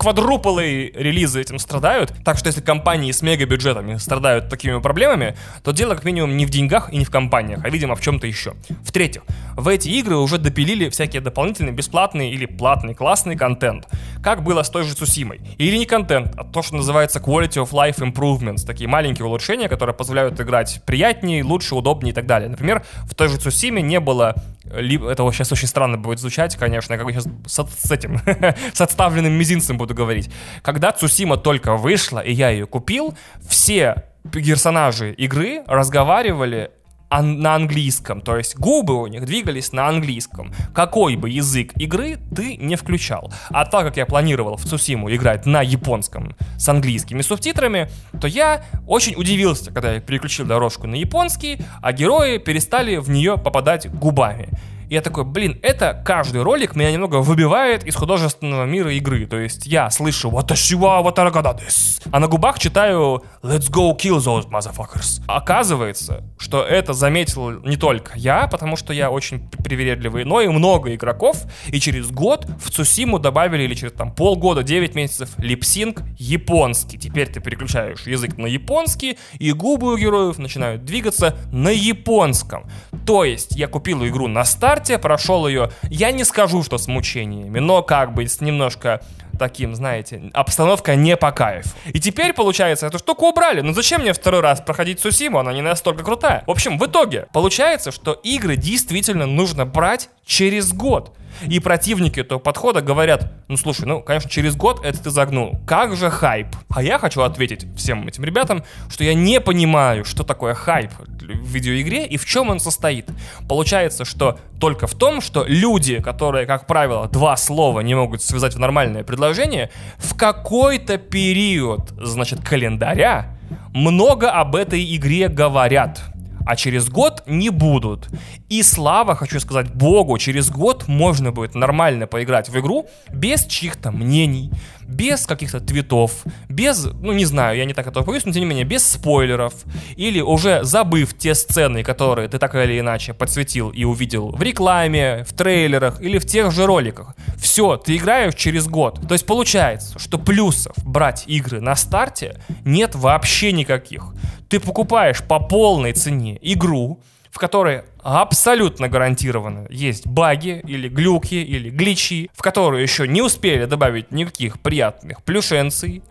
[0.00, 2.14] квадруполые релизы этим страдают.
[2.24, 6.50] Так что если компании с мегабюджетами страдают такими проблемами, то дело как минимум не в
[6.50, 8.54] деньгах и не в компаниях, а, видимо, в чем-то еще.
[8.82, 9.20] В-третьих,
[9.58, 13.88] в эти игры уже допилили всякие дополнительные бесплатные или платный классный контент.
[14.24, 15.42] Как было с той же Цусимой.
[15.58, 18.64] Или не контент, а то, что называется Quality of Life Improvements.
[18.64, 22.48] Такие маленькие улучшения, которые позволяют играть приятнее, лучше, удобнее и так далее.
[22.48, 24.34] Например, в той же Цусиме не было
[24.72, 28.20] это сейчас очень странно будет звучать, конечно, как бы сейчас с, с этим,
[28.72, 30.30] с отставленным мизинцем буду говорить.
[30.62, 33.14] Когда Цусима только вышла, и я ее купил,
[33.48, 36.70] все персонажи игры разговаривали
[37.10, 40.52] на английском, то есть губы у них двигались на английском.
[40.74, 43.32] Какой бы язык игры ты не включал.
[43.50, 48.64] А так как я планировал в Цусиму играть на японском с английскими субтитрами, то я
[48.86, 54.48] очень удивился, когда я переключил дорожку на японский, а герои перестали в нее попадать губами
[54.90, 59.24] я такой, блин, это каждый ролик меня немного выбивает из художественного мира игры.
[59.26, 65.22] То есть я слышу «Ваташива ватарагададес», а на губах читаю «Let's go kill those motherfuckers».
[65.28, 70.92] Оказывается, что это заметил не только я, потому что я очень привередливый, но и много
[70.92, 76.98] игроков, и через год в Цусиму добавили, или через там полгода, 9 месяцев, липсинг японский.
[76.98, 82.68] Теперь ты переключаешь язык на японский, и губы у героев начинают двигаться на японском.
[83.06, 86.88] То есть я купил игру на старт, старте, прошел ее, я не скажу, что с
[86.88, 89.00] мучениями, но как бы с немножко
[89.38, 91.70] таким, знаете, обстановка не по кайфу.
[91.86, 93.60] И теперь, получается, эту штуку убрали.
[93.62, 95.38] Ну зачем мне второй раз проходить Сусиму?
[95.38, 96.44] Она не настолько крутая.
[96.46, 101.16] В общем, в итоге получается, что игры действительно нужно брать через год.
[101.48, 105.58] И противники этого подхода говорят, ну слушай, ну, конечно, через год это ты загнул.
[105.66, 106.48] Как же хайп?
[106.68, 111.46] А я хочу ответить всем этим ребятам, что я не понимаю, что такое хайп в
[111.46, 113.08] видеоигре и в чем он состоит.
[113.48, 118.54] Получается, что только в том, что люди, которые, как правило, два слова не могут связать
[118.54, 123.38] в нормальное предложение, в какой-то период, значит, календаря
[123.72, 126.00] много об этой игре говорят
[126.46, 128.08] а через год не будут.
[128.50, 133.92] И слава, хочу сказать Богу, через год можно будет нормально поиграть в игру без чьих-то
[133.92, 134.50] мнений,
[134.88, 138.48] без каких-то твитов, без, ну не знаю, я не так этого боюсь, но тем не
[138.48, 139.54] менее, без спойлеров,
[139.94, 145.22] или уже забыв те сцены, которые ты так или иначе подсветил и увидел в рекламе,
[145.22, 147.14] в трейлерах или в тех же роликах.
[147.36, 149.00] Все, ты играешь через год.
[149.06, 154.12] То есть получается, что плюсов брать игры на старте нет вообще никаких.
[154.48, 161.70] Ты покупаешь по полной цене игру, в которой абсолютно гарантированно есть баги или глюки или
[161.70, 166.02] гличи, в которые еще не успели добавить никаких приятных плюшенций.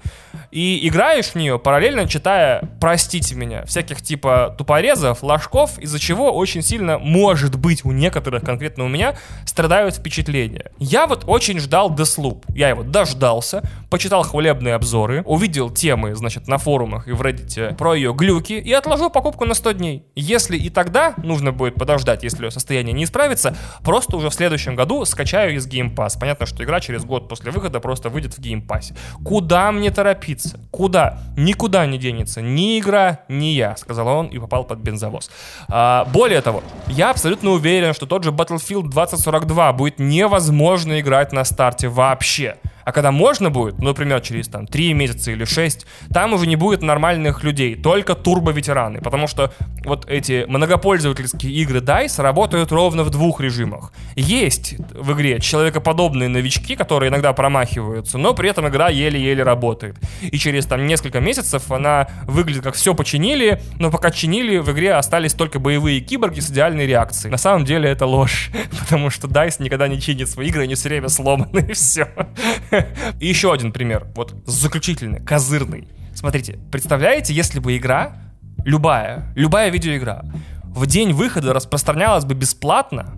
[0.51, 6.61] И играешь в нее, параллельно читая, простите меня, всяких типа тупорезов, ложков, из-за чего очень
[6.61, 10.71] сильно, может быть, у некоторых, конкретно у меня, страдают впечатления.
[10.77, 12.45] Я вот очень ждал Deathloop.
[12.55, 17.93] Я его дождался, почитал хвалебные обзоры, увидел темы, значит, на форумах и в Reddit про
[17.93, 20.03] ее глюки и отложил покупку на 100 дней.
[20.15, 25.05] Если и тогда нужно будет подождать, если состояние не исправится, просто уже в следующем году
[25.05, 26.19] скачаю из Game Pass.
[26.19, 28.95] Понятно, что игра через год после выхода просто выйдет в Game Pass.
[29.23, 30.59] Куда мне торопиться?
[30.71, 31.19] Куда?
[31.37, 32.41] Никуда не денется.
[32.41, 35.31] Ни игра, ни я, сказал он и попал под бензовоз.
[35.69, 41.43] А, более того, я абсолютно уверен, что тот же Battlefield 2042 будет невозможно играть на
[41.43, 42.57] старте вообще.
[42.89, 46.55] А когда можно будет, ну, например, через там 3 месяца или 6, там уже не
[46.55, 48.99] будет нормальных людей, только турбо-ветераны.
[48.99, 49.53] Потому что
[49.85, 53.93] вот эти многопользовательские игры DICE работают ровно в двух режимах.
[54.15, 59.95] Есть в игре человекоподобные новички, которые иногда промахиваются, но при этом игра еле-еле работает.
[60.21, 64.95] И через там несколько месяцев она выглядит как все починили, но пока чинили, в игре
[64.95, 67.29] остались только боевые киборги с идеальной реакцией.
[67.29, 68.49] На самом деле это ложь,
[68.79, 72.07] потому что DICE никогда не чинит свои игры, они все время сломаны, и все.
[73.19, 75.87] И еще один пример, вот заключительный, козырный.
[76.13, 78.17] Смотрите, представляете, если бы игра,
[78.65, 80.25] любая, любая видеоигра,
[80.63, 83.15] в день выхода распространялась бы бесплатно,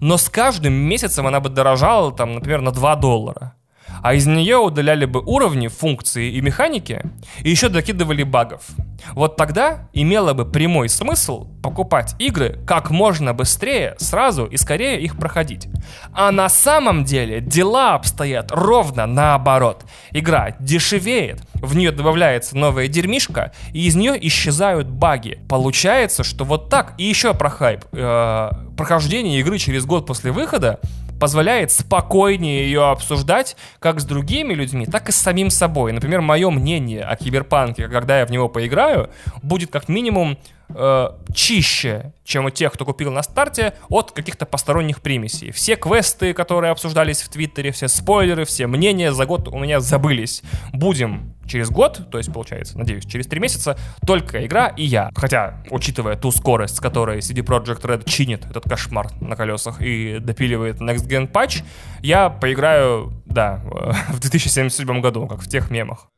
[0.00, 3.54] но с каждым месяцем она бы дорожала, там, например, на 2 доллара
[4.02, 7.02] а из нее удаляли бы уровни, функции и механики,
[7.40, 8.62] и еще докидывали багов.
[9.12, 15.16] Вот тогда имело бы прямой смысл покупать игры как можно быстрее, сразу и скорее их
[15.16, 15.68] проходить.
[16.12, 19.84] А на самом деле дела обстоят ровно наоборот.
[20.12, 25.38] Игра дешевеет, в нее добавляется новая дерьмишка, и из нее исчезают баги.
[25.48, 27.84] Получается, что вот так, и еще про хайп.
[27.92, 30.80] Э, прохождение игры через год после выхода
[31.18, 35.92] позволяет спокойнее ее обсуждать как с другими людьми, так и с самим собой.
[35.92, 39.10] Например, мое мнение о киберпанке, когда я в него поиграю,
[39.42, 45.00] будет как минимум э, чище, чем у тех, кто купил на старте, от каких-то посторонних
[45.00, 45.50] примесей.
[45.50, 50.42] Все квесты, которые обсуждались в Твиттере, все спойлеры, все мнения за год у меня забылись.
[50.72, 55.10] Будем через год, то есть, получается, надеюсь, через три месяца, только игра и я.
[55.16, 60.18] Хотя, учитывая ту скорость, с которой CD Projekt Red чинит этот кошмар на колесах и
[60.20, 61.64] допиливает Next Gen Patch,
[62.00, 63.62] я поиграю, да,
[64.08, 66.08] в 2077 году, как в тех мемах.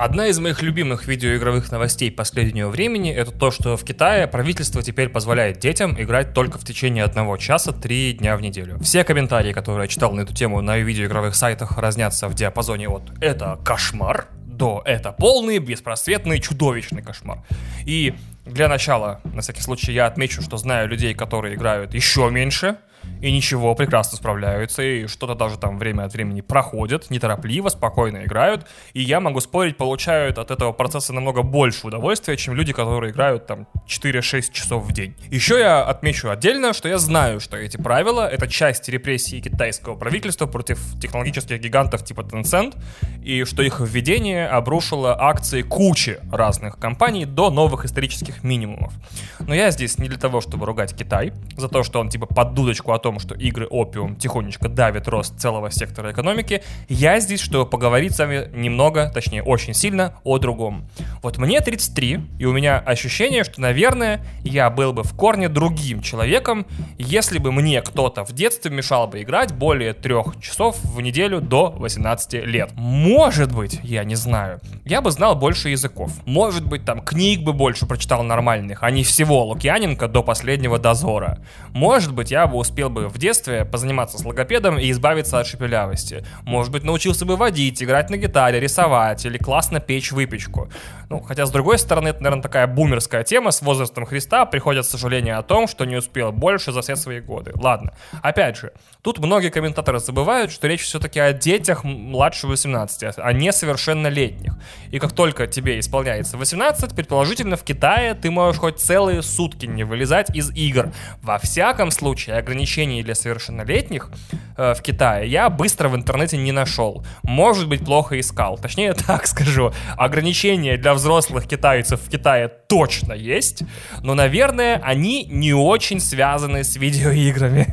[0.00, 5.08] Одна из моих любимых видеоигровых новостей последнего времени это то, что в Китае правительство теперь
[5.08, 8.78] позволяет детям играть только в течение одного часа три дня в неделю.
[8.78, 13.10] Все комментарии, которые я читал на эту тему на видеоигровых сайтах, разнятся в диапазоне от
[13.20, 17.42] «это кошмар», до «это полный, беспросветный, чудовищный кошмар».
[17.84, 18.14] И
[18.46, 22.76] для начала, на всякий случай, я отмечу, что знаю людей, которые играют еще меньше,
[23.20, 28.66] и ничего, прекрасно справляются, и что-то даже там время от времени проходят, неторопливо, спокойно играют,
[28.92, 33.46] и я могу спорить, получают от этого процесса намного больше удовольствия, чем люди, которые играют
[33.46, 35.14] там 4-6 часов в день.
[35.30, 40.46] Еще я отмечу отдельно, что я знаю, что эти правила— это часть репрессий китайского правительства
[40.46, 42.76] против технологических гигантов типа Tencent,
[43.22, 48.92] и что их введение обрушило акции кучи разных компаний до новых исторических минимумов.
[49.40, 52.54] Но я здесь не для того, чтобы ругать Китай за то, что он типа под
[52.54, 56.62] дудочку о том, что игры опиум тихонечко давит рост целого сектора экономики.
[56.88, 60.88] Я здесь, чтобы поговорить с вами немного, точнее очень сильно, о другом.
[61.22, 66.02] Вот мне 33, и у меня ощущение, что, наверное, я был бы в корне другим
[66.02, 66.66] человеком,
[66.98, 71.70] если бы мне кто-то в детстве мешал бы играть более трех часов в неделю до
[71.70, 72.70] 18 лет.
[72.74, 76.12] Может быть, я не знаю, я бы знал больше языков.
[76.24, 81.38] Может быть, там книг бы больше прочитал нормальных, а не всего Лукьяненко до последнего дозора.
[81.72, 86.24] Может быть, я бы успел бы в детстве позаниматься с логопедом и избавиться от шепелявости.
[86.42, 90.70] Может быть, научился бы водить, играть на гитаре, рисовать или классно печь выпечку.
[91.10, 93.50] Ну, хотя, с другой стороны, это, наверное, такая бумерская тема.
[93.50, 97.52] С возрастом Христа приходят сожаления о том, что не успел больше за все свои годы.
[97.54, 97.94] Ладно.
[98.22, 104.54] Опять же, тут многие комментаторы забывают, что речь все-таки о детях младше 18, а несовершеннолетних.
[104.90, 109.84] И как только тебе исполняется 18, предположительно, в Китае ты можешь хоть целые сутки не
[109.84, 110.92] вылезать из игр.
[111.22, 112.36] Во всяком случае,
[112.68, 114.10] ограничений для совершеннолетних
[114.56, 117.04] э, в Китае я быстро в интернете не нашел.
[117.22, 118.58] Может быть, плохо искал.
[118.58, 119.72] Точнее, так скажу.
[119.96, 123.62] Ограничения для взрослых китайцев в Китае точно есть,
[124.02, 127.66] но, наверное, они не очень связаны с видеоиграми.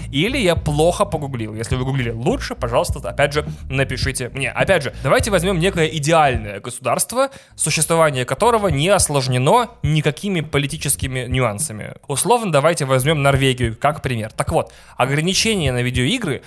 [0.12, 1.54] Или я плохо погуглил.
[1.54, 4.50] Если вы гуглили лучше, пожалуйста, опять же, напишите мне.
[4.50, 11.92] Опять же, давайте возьмем некое идеальное государство, существование которого не осложнено никакими политическими нюансами.
[12.08, 14.29] Условно, давайте возьмем Норвегию как пример.
[14.36, 16.42] Так вот, ограничения на видеоигры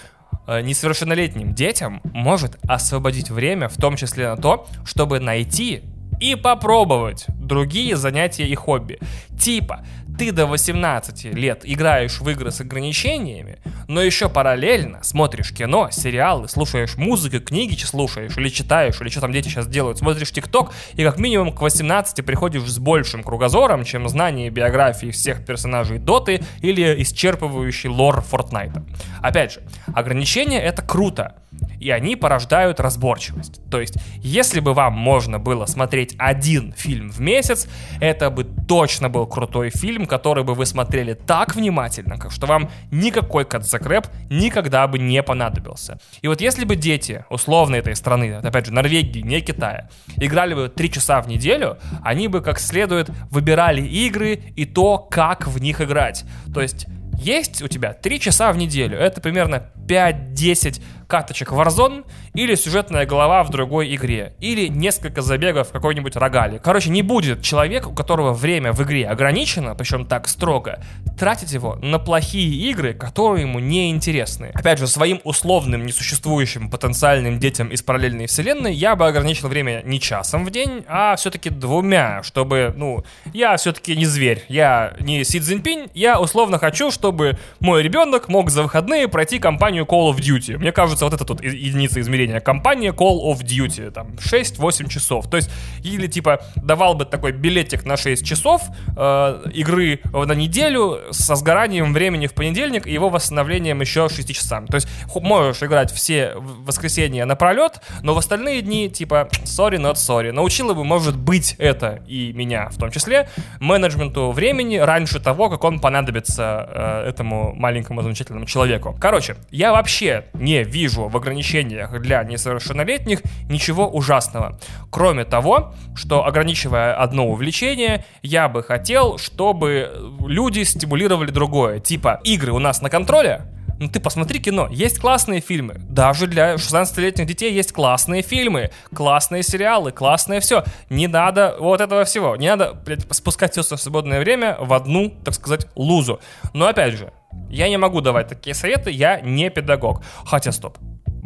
[0.47, 5.83] э, несовершеннолетним детям может освободить время, в том числе на то, чтобы найти
[6.19, 8.99] и попробовать другие занятия и хобби.
[9.39, 9.83] Типа,
[10.17, 16.47] ты до 18 лет играешь в игры с ограничениями, но еще параллельно смотришь кино, сериалы,
[16.47, 21.03] слушаешь музыку, книги слушаешь, или читаешь, или что там дети сейчас делают, смотришь ТикТок, и
[21.03, 27.01] как минимум к 18 приходишь с большим кругозором, чем знание биографии всех персонажей Доты или
[27.01, 28.83] исчерпывающий лор Фортнайта.
[29.21, 29.61] Опять же,
[29.93, 31.42] ограничения это круто,
[31.83, 33.59] и они порождают разборчивость.
[33.69, 37.67] То есть, если бы вам можно было смотреть один фильм в месяц,
[37.99, 43.43] это бы точно был крутой фильм, который бы вы смотрели так внимательно, что вам никакой
[43.43, 45.99] кат-закрэп никогда бы не понадобился.
[46.21, 50.69] И вот если бы дети, условно этой страны, опять же, Норвегии, не Китая, играли бы
[50.69, 55.81] 3 часа в неделю, они бы как следует выбирали игры и то, как в них
[55.81, 56.23] играть.
[56.53, 56.87] То есть
[57.23, 58.97] есть у тебя 3 часа в неделю.
[58.97, 60.81] Это примерно 5-10
[61.13, 61.97] карточек Warzone
[62.33, 66.59] или сюжетная голова в другой игре, или несколько забегов в какой-нибудь рогали.
[66.63, 70.83] Короче, не будет человек, у которого время в игре ограничено, причем так строго,
[71.17, 74.51] тратить его на плохие игры, которые ему не интересны.
[74.53, 79.99] Опять же, своим условным, несуществующим потенциальным детям из параллельной вселенной я бы ограничил время не
[79.99, 85.39] часом в день, а все-таки двумя, чтобы, ну, я все-таки не зверь, я не Си
[85.39, 90.57] Цзиньпинь, я условно хочу, чтобы мой ребенок мог за выходные пройти кампанию Call of Duty.
[90.57, 92.22] Мне кажется, вот эта вот единица измерения.
[92.39, 95.29] Компания Call of Duty, там, 6-8 часов.
[95.29, 95.49] То есть,
[95.83, 98.63] или, типа, давал бы такой билетик на 6 часов
[98.95, 104.67] э, игры на неделю со сгоранием времени в понедельник и его восстановлением еще 6 часам.
[104.67, 110.31] То есть, можешь играть все воскресенья напролет, но в остальные дни, типа, sorry, not sorry.
[110.31, 115.63] Научила бы, может быть, это и меня в том числе, менеджменту времени раньше того, как
[115.63, 118.95] он понадобится э, этому маленькому замечательному человеку.
[118.99, 124.59] Короче, я вообще не вижу в ограничениях для несовершеннолетних ничего ужасного.
[124.91, 131.79] Кроме того, что ограничивая одно увлечение, я бы хотел, чтобы люди стимулировали другое.
[131.79, 133.45] Типа, игры у нас на контроле,
[133.79, 135.75] ну ты посмотри кино, есть классные фильмы.
[135.77, 140.63] Даже для 16-летних детей есть классные фильмы, классные сериалы, классное все.
[140.89, 142.35] Не надо вот этого всего.
[142.35, 146.19] Не надо, блядь, спускать все в свободное время в одну, так сказать, лузу.
[146.53, 147.11] Но опять же,
[147.49, 150.03] я не могу давать такие советы, я не педагог.
[150.25, 150.77] Хотя, стоп.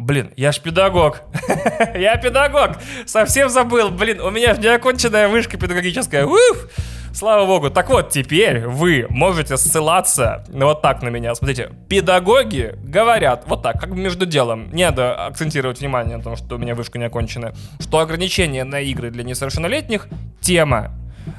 [0.08, 1.20] Блин, я ж педагог.
[1.94, 2.78] я педагог.
[3.04, 3.90] Совсем забыл.
[3.90, 6.24] Блин, у меня же неоконченная вышка педагогическая.
[6.24, 6.70] Уф!
[7.12, 7.68] Слава богу.
[7.68, 11.34] Так вот, теперь вы можете ссылаться вот так на меня.
[11.34, 14.70] Смотрите, педагоги говорят вот так, как между делом.
[14.72, 17.52] Не надо акцентировать внимание на том, что у меня вышка не окончена.
[17.78, 20.08] Что ограничения на игры для несовершеннолетних—
[20.40, 20.90] тема.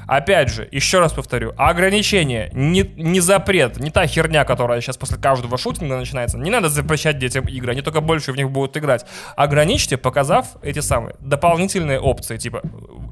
[0.06, 5.18] Опять же, еще раз повторю, ограничение, не, не запрет, не та херня, которая сейчас после
[5.18, 6.38] каждого шутинга начинается.
[6.38, 9.04] Не надо запрещать детям игры, они только больше в них будут играть.
[9.36, 12.62] Ограничьте, показав эти самые дополнительные опции, типа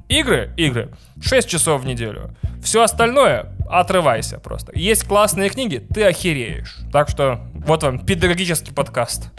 [0.08, 2.34] игры, игры, 6 часов в неделю.
[2.62, 4.72] Все остальное отрывайся просто.
[4.74, 6.76] Есть классные книги, ты охереешь.
[6.92, 9.30] Так что вот вам педагогический подкаст.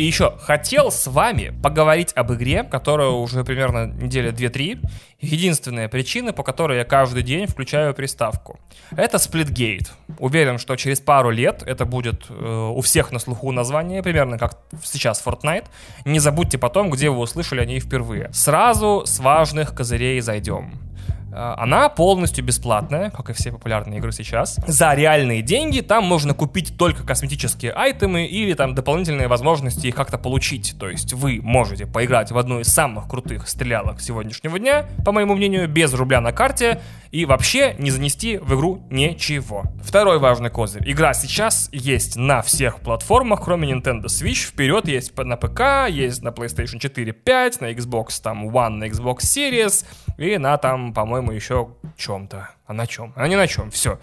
[0.00, 4.82] И еще хотел с вами поговорить об игре, которая уже примерно недели 2-3.
[5.20, 8.58] Единственная причина, по которой я каждый день включаю приставку.
[8.92, 9.88] Это Splitgate.
[10.18, 14.56] Уверен, что через пару лет это будет э, у всех на слуху название, примерно как
[14.82, 15.66] сейчас Fortnite.
[16.06, 18.30] Не забудьте потом, где вы услышали о ней впервые.
[18.32, 20.80] Сразу с важных козырей зайдем.
[21.32, 24.58] Э, она полностью бесплатная, как и все популярные игры сейчас.
[24.66, 30.18] За реальные деньги там можно купить только косметические айтемы или там дополнительные возможности их как-то
[30.18, 30.76] получить.
[30.78, 35.34] То есть вы можете поиграть в одну из самых крутых стрелялок сегодняшнего дня, по моему
[35.34, 36.80] мнению, без рубля на карте
[37.10, 39.64] и вообще не занести в игру ничего.
[39.82, 40.82] Второй важный козырь.
[40.90, 44.48] Игра сейчас есть на всех платформах, кроме Nintendo Switch.
[44.48, 49.18] Вперед есть на ПК, есть на PlayStation 4, 5, на Xbox там One, на Xbox
[49.18, 49.84] Series
[50.20, 52.50] и на там, по-моему, еще чем-то.
[52.66, 53.12] А на чем?
[53.16, 53.98] А не на чем, все.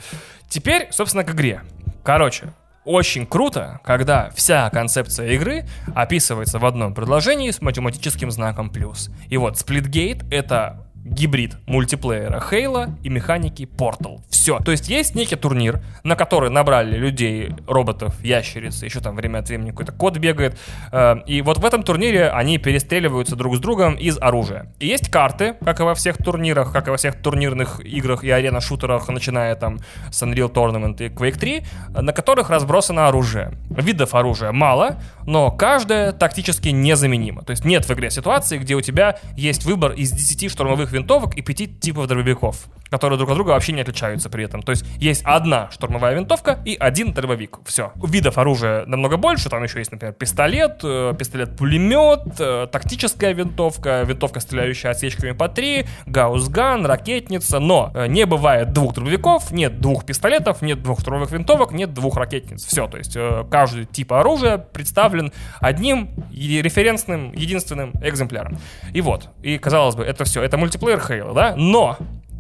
[0.50, 1.62] Теперь, собственно, к игре.
[2.04, 2.54] Короче,
[2.84, 9.12] очень круто, когда вся концепция игры описывается в одном предложении с математическим знаком плюс.
[9.30, 14.22] И вот Splitgate— это гибрид мультиплеера Хейла и механики Portal.
[14.30, 14.60] Все.
[14.60, 19.50] То есть есть некий турнир, на который набрали людей, роботов, ящериц, еще там время от
[19.50, 20.58] времени какой-то код бегает.
[20.92, 24.74] Э, и вот в этом турнире они перестреливаются друг с другом из оружия.
[24.80, 28.30] И есть карты, как и во всех турнирах, как и во всех турнирных играх и
[28.30, 29.80] арена-шутерах, начиная там
[30.12, 31.64] с Unreal Tournament и Quake 3,
[32.02, 33.54] на которых разбросано оружие.
[33.78, 37.44] Видов оружия мало, но каждое тактически незаменимо.
[37.44, 41.36] То есть нет в игре ситуации, где у тебя есть выбор из 10 штурмовых винтовок
[41.36, 44.64] и пяти типов дробовиков, которые друг от друга вообще не отличаются при этом.
[44.64, 47.60] То есть есть одна штурмовая винтовка и один дробовик.
[47.66, 47.92] Все.
[47.96, 49.50] Видов оружия намного больше.
[49.50, 55.86] Там еще есть, например, пистолет, э, пистолет-пулемет, э, тактическая винтовка, винтовка, стреляющая отсечками по три,
[56.06, 57.60] гаусган, ракетница.
[57.60, 62.18] Но э, не бывает двух дробовиков, нет двух пистолетов, нет двух штурмовых винтовок, нет двух
[62.18, 62.66] ракетниц.
[62.66, 62.88] Все.
[62.88, 63.18] То есть
[63.52, 68.58] каждый тип оружия представлен одним референсным, единственным экземпляром.
[68.94, 69.30] И вот.
[69.42, 70.42] И казалось бы, это все.
[70.44, 71.56] Это мультиплеер Halo, да?
[71.56, 71.98] Но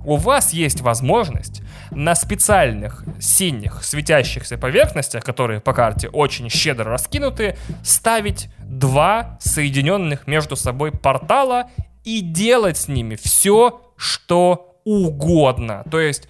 [0.08, 1.62] у вас есть возможность
[1.92, 10.56] на специальных синих светящихся поверхностях, которые по карте очень щедро раскинуты, ставить два соединенных между
[10.56, 11.70] собой портала
[12.06, 15.84] и делать с ними все, что угодно.
[15.92, 16.30] То есть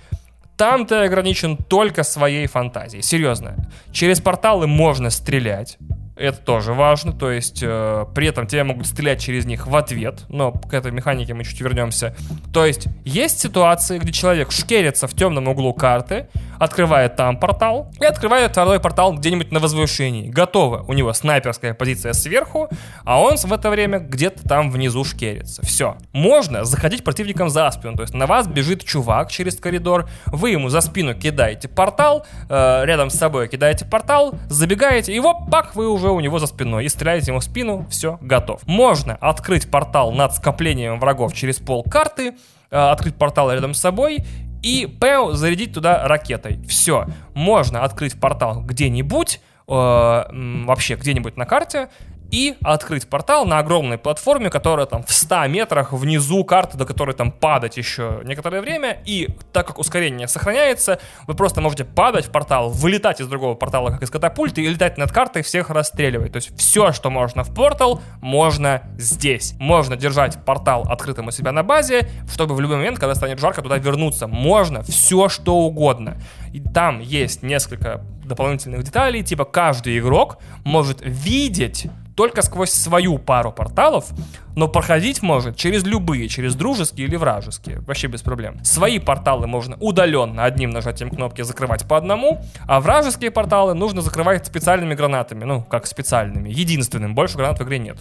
[0.58, 3.04] там ты ограничен только своей фантазией.
[3.04, 3.56] Серьезно.
[3.92, 5.78] Через порталы можно стрелять.
[6.18, 10.26] Это тоже важно, то есть э, при этом тебя могут стрелять через них в ответ,
[10.30, 12.16] но к этой механике мы чуть вернемся.
[12.52, 16.28] То есть есть ситуации, где человек шкерится в темном углу карты,
[16.60, 20.28] открывает там портал и открывает второй портал где-нибудь на возвышении.
[20.28, 20.84] Готово.
[20.88, 22.70] У него снайперская позиция сверху,
[23.04, 25.64] а он в это время где-то там внизу шкерится.
[25.66, 25.98] Все.
[26.14, 30.70] Можно заходить противникам за спину, то есть на вас бежит чувак через коридор, вы ему
[30.70, 35.88] за спину кидаете портал, э, рядом с собой кидаете портал, забегаете, и вот пак, вы
[35.88, 38.62] уже у него за спиной и стреляете ему в спину, все, готов.
[38.66, 42.36] Можно открыть портал над скоплением врагов через пол карты,
[42.70, 44.26] э, открыть портал рядом с собой
[44.62, 46.60] и ПЭО зарядить туда ракетой.
[46.68, 47.06] Все.
[47.34, 51.90] Можно открыть портал где-нибудь, э, вообще где-нибудь на карте,
[52.32, 57.14] и открыть портал на огромной платформе, которая там в 100 метрах внизу карты, до которой
[57.14, 62.32] там падать еще некоторое время, и так как ускорение сохраняется, вы просто можете падать в
[62.32, 66.32] портал, вылетать из другого портала, как из катапульты, и летать над картой, всех расстреливать.
[66.34, 69.54] То есть все, что можно в портал, можно здесь.
[69.60, 73.62] Можно держать портал открытым у себя на базе, чтобы в любой момент, когда станет жарко,
[73.62, 74.28] туда вернуться.
[74.28, 76.18] Можно все, что угодно.
[76.54, 81.88] И там есть несколько дополнительных деталей, типа каждый игрок может видеть
[82.18, 84.10] только сквозь свою пару порталов,
[84.58, 88.58] но проходить может через любые, через дружеские или вражеские, вообще без проблем.
[88.64, 94.48] Свои порталы можно удаленно одним нажатием кнопки закрывать по одному, а вражеские порталы нужно закрывать
[94.48, 97.98] специальными гранатами, ну, как специальными, единственным, больше гранат в игре нет.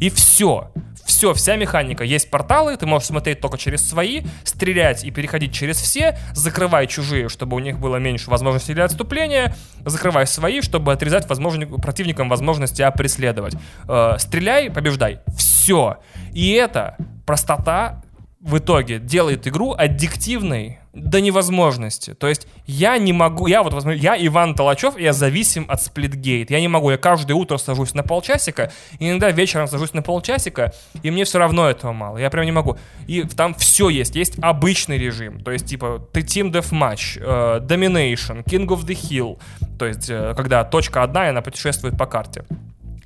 [0.00, 0.72] И все,
[1.04, 2.04] все, вся механика.
[2.04, 7.28] Есть порталы, ты можешь смотреть только через свои, стрелять и переходить через все, закрывай чужие,
[7.28, 9.54] чтобы у них было меньше возможностей для отступления,
[9.84, 13.56] закрывай свои, чтобы отрезать возможно, противникам возможность тебя преследовать.
[13.88, 15.20] Э, стреляй, побеждай.
[15.36, 15.97] Все.
[16.32, 16.96] И это
[17.26, 18.02] простота
[18.40, 22.14] в итоге делает игру аддиктивной до невозможности.
[22.14, 26.46] То есть я не могу, я вот возьму, я Иван Толачев, я зависим от Splitgate.
[26.48, 30.72] Я не могу, я каждое утро сажусь на полчасика, иногда вечером сажусь на полчасика,
[31.02, 32.18] и мне все равно этого мало.
[32.18, 32.78] Я прям не могу.
[33.06, 34.14] И там все есть.
[34.16, 39.38] Есть обычный режим, то есть типа ты Team Deathmatch, э, Domination, King of the Hill,
[39.78, 42.44] то есть э, когда точка одна, и она путешествует по карте.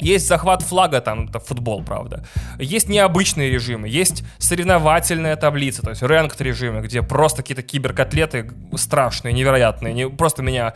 [0.02, 2.24] Есть захват флага, там, это футбол, правда.
[2.58, 9.32] Есть необычные режимы, есть соревновательная таблица, то есть ranked режимы, где просто какие-то киберкотлеты страшные,
[9.32, 9.94] невероятные.
[9.94, 10.74] Не, просто меня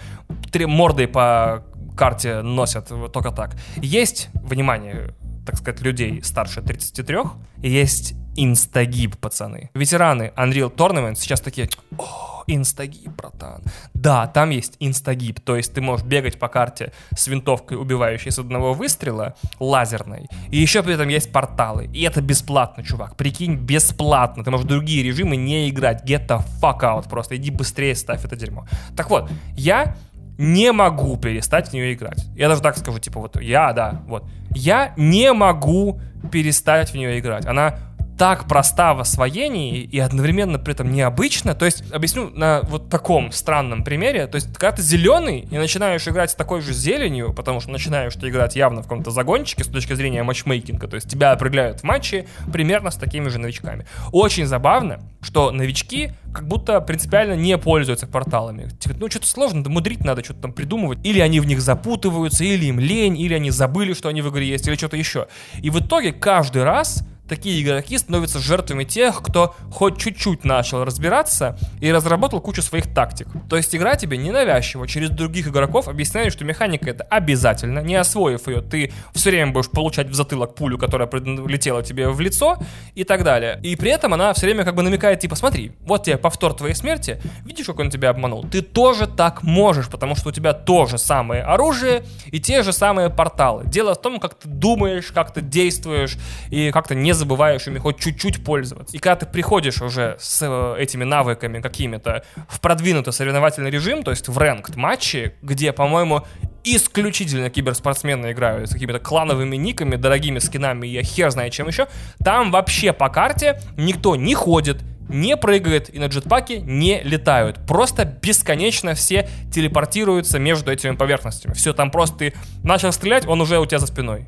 [0.54, 1.64] мордой по
[1.96, 3.56] карте носят вот только так.
[3.76, 5.14] Есть, внимание,
[5.44, 7.18] так сказать, людей старше 33,
[7.62, 9.70] и есть инстагиб, пацаны.
[9.74, 11.68] Ветераны Unreal Tournament сейчас такие,
[11.98, 13.62] о, инстагиб, братан.
[13.94, 18.38] Да, там есть инстагиб, то есть ты можешь бегать по карте с винтовкой, убивающей с
[18.38, 24.44] одного выстрела, лазерной, и еще при этом есть порталы, и это бесплатно, чувак, прикинь, бесплатно,
[24.44, 28.36] ты можешь другие режимы не играть, get the fuck out, просто иди быстрее ставь это
[28.36, 28.66] дерьмо.
[28.97, 29.97] Так вот, я
[30.38, 32.24] не могу перестать в нее играть.
[32.36, 34.24] Я даже так скажу, типа вот я, да, вот.
[34.51, 37.47] Я не могу перестать в нее играть.
[37.47, 37.78] Она
[38.18, 41.54] так проста в освоении и одновременно при этом необычно.
[41.54, 44.26] То есть, объясню на вот таком странном примере.
[44.26, 48.14] То есть, когда ты зеленый и начинаешь играть с такой же зеленью, потому что начинаешь
[48.14, 51.84] ты играть явно в каком-то загончике с точки зрения матчмейкинга, то есть тебя определяют в
[51.84, 53.86] матче примерно с такими же новичками.
[54.12, 58.68] Очень забавно, что новички как будто принципиально не пользуются порталами.
[58.78, 60.98] Типа, ну, что-то сложно, да мудрить надо, что-то там придумывать.
[61.04, 64.48] Или они в них запутываются, или им лень, или они забыли, что они в игре
[64.48, 65.28] есть, или что-то еще.
[65.60, 71.58] И в итоге каждый раз такие игроки становятся жертвами тех, кто хоть чуть-чуть начал разбираться
[71.80, 73.28] и разработал кучу своих тактик.
[73.48, 78.48] То есть игра тебе ненавязчиво через других игроков объясняет, что механика это обязательно, не освоив
[78.48, 82.58] ее, ты все время будешь получать в затылок пулю, которая летела тебе в лицо
[82.94, 83.60] и так далее.
[83.62, 86.74] И при этом она все время как бы намекает, типа, смотри, вот тебе повтор твоей
[86.74, 88.44] смерти, видишь, как он тебя обманул?
[88.44, 92.72] Ты тоже так можешь, потому что у тебя то же самое оружие и те же
[92.72, 93.64] самые порталы.
[93.66, 96.16] Дело в том, как ты думаешь, как ты действуешь
[96.50, 98.96] и как то не забываешь ими хоть чуть-чуть пользоваться.
[98.96, 104.10] И когда ты приходишь уже с э, этими навыками какими-то в продвинутый соревновательный режим, то
[104.12, 106.22] есть в рэнкт матчи, где, по-моему,
[106.64, 111.86] исключительно киберспортсмены играют с какими-то клановыми никами, дорогими скинами и хер знает чем еще,
[112.24, 117.64] там вообще по карте никто не ходит, не прыгают и на джетпаке не летают.
[117.66, 121.54] Просто бесконечно все телепортируются между этими поверхностями.
[121.54, 124.26] Все, там просто ты начал стрелять, он уже у тебя за спиной.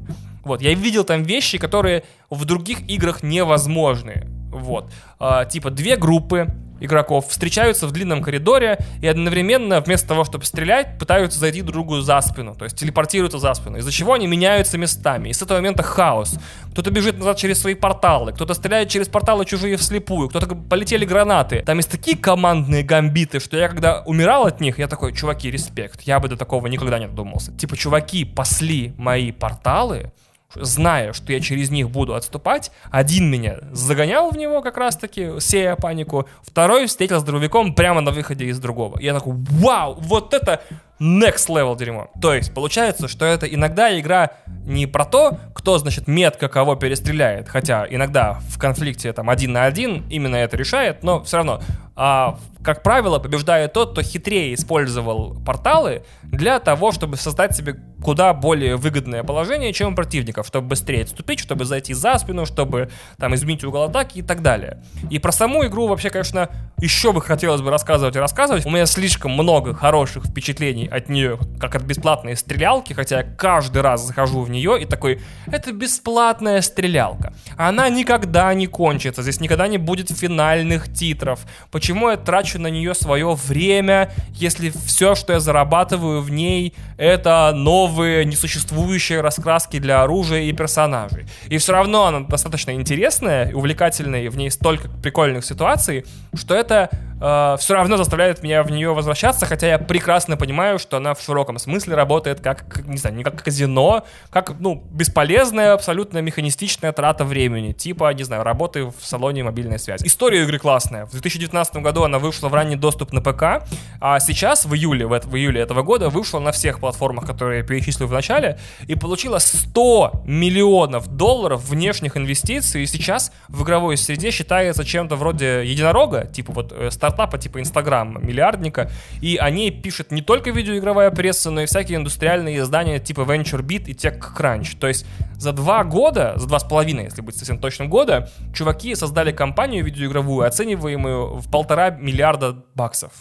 [0.49, 4.27] Вот, я видел там вещи, которые в других играх невозможны.
[4.51, 4.91] Вот.
[5.21, 6.49] А, типа две группы
[6.81, 12.01] игроков встречаются в длинном коридоре и одновременно вместо того, чтобы стрелять, пытаются зайти друг другу
[12.01, 15.29] за спину, то есть телепортируются за спину, из-за чего они меняются местами.
[15.29, 16.39] И с этого момента хаос.
[16.73, 21.63] Кто-то бежит назад через свои порталы, кто-то стреляет через порталы чужие вслепую, кто-то полетели гранаты.
[21.67, 26.03] Там есть такие командные гамбиты, что я когда умирал от них, я такой, чуваки, респект,
[26.03, 27.53] я бы до такого никогда не додумался.
[27.53, 30.13] Типа, чуваки пасли мои порталы,
[30.55, 35.77] зная, что я через них буду отступать, один меня загонял в него как раз-таки, сея
[35.77, 38.99] панику, второй встретил с дробовиком прямо на выходе из другого.
[39.01, 40.63] Я такой, вау, вот это
[41.01, 42.11] next level дерьмо.
[42.21, 44.33] То есть, получается, что это иногда игра
[44.65, 49.65] не про то, кто, значит, метко кого перестреляет, хотя иногда в конфликте там один на
[49.65, 51.61] один именно это решает, но все равно
[52.01, 58.33] а, как правило, побеждает тот, кто хитрее использовал порталы для того, чтобы создать себе куда
[58.35, 63.35] более выгодное положение, чем у противников, чтобы быстрее отступить, чтобы зайти за спину, чтобы там
[63.35, 64.81] изменить угол атаки и так далее.
[65.11, 68.65] И про саму игру вообще, конечно, еще бы хотелось бы рассказывать и рассказывать.
[68.65, 73.83] У меня слишком много хороших впечатлений от нее, как от бесплатной стрелялки, хотя я каждый
[73.83, 77.33] раз захожу в нее и такой, это бесплатная стрелялка.
[77.57, 81.41] Она никогда не кончится, здесь никогда не будет финальных титров.
[81.71, 87.53] Почему я трачу на нее свое время, если все, что я зарабатываю в ней, это
[87.55, 91.27] новые несуществующие раскраски для оружия и персонажей.
[91.49, 96.91] И все равно она достаточно интересная, увлекательная, и в ней столько прикольных ситуаций, что это
[97.21, 101.21] э, все равно заставляет меня в нее возвращаться, хотя я прекрасно понимаю, что она в
[101.21, 107.25] широком смысле работает как, не знаю, не как казино, как, ну, бесполезная, абсолютно механистичная трата
[107.25, 110.07] времени, типа, не знаю, работы в салоне мобильной связи.
[110.07, 111.07] История игры классная.
[111.07, 113.67] В 2019 году она вышла в ранний доступ на ПК,
[114.01, 117.67] а сейчас, в июле, в, в июле этого года, вышла на всех платформах, которые я
[117.67, 124.31] перечислил в начале, и получила 100 миллионов долларов внешних инвестиций, и сейчас в игровой среде
[124.31, 128.91] считается чем-то вроде единорога, типа вот э, стартапа типа Инстаграм, миллиардника,
[129.21, 133.85] и о ней пишет не только видеоигровая пресса, но и всякие индустриальные издания типа VentureBeat
[133.87, 134.79] и TechCrunch.
[134.79, 135.07] То есть
[135.37, 139.85] за два года, за два с половиной, если быть совсем точным года, чуваки создали компанию
[139.85, 143.13] видеоигровую, оцениваемую в полтора миллиарда баксов.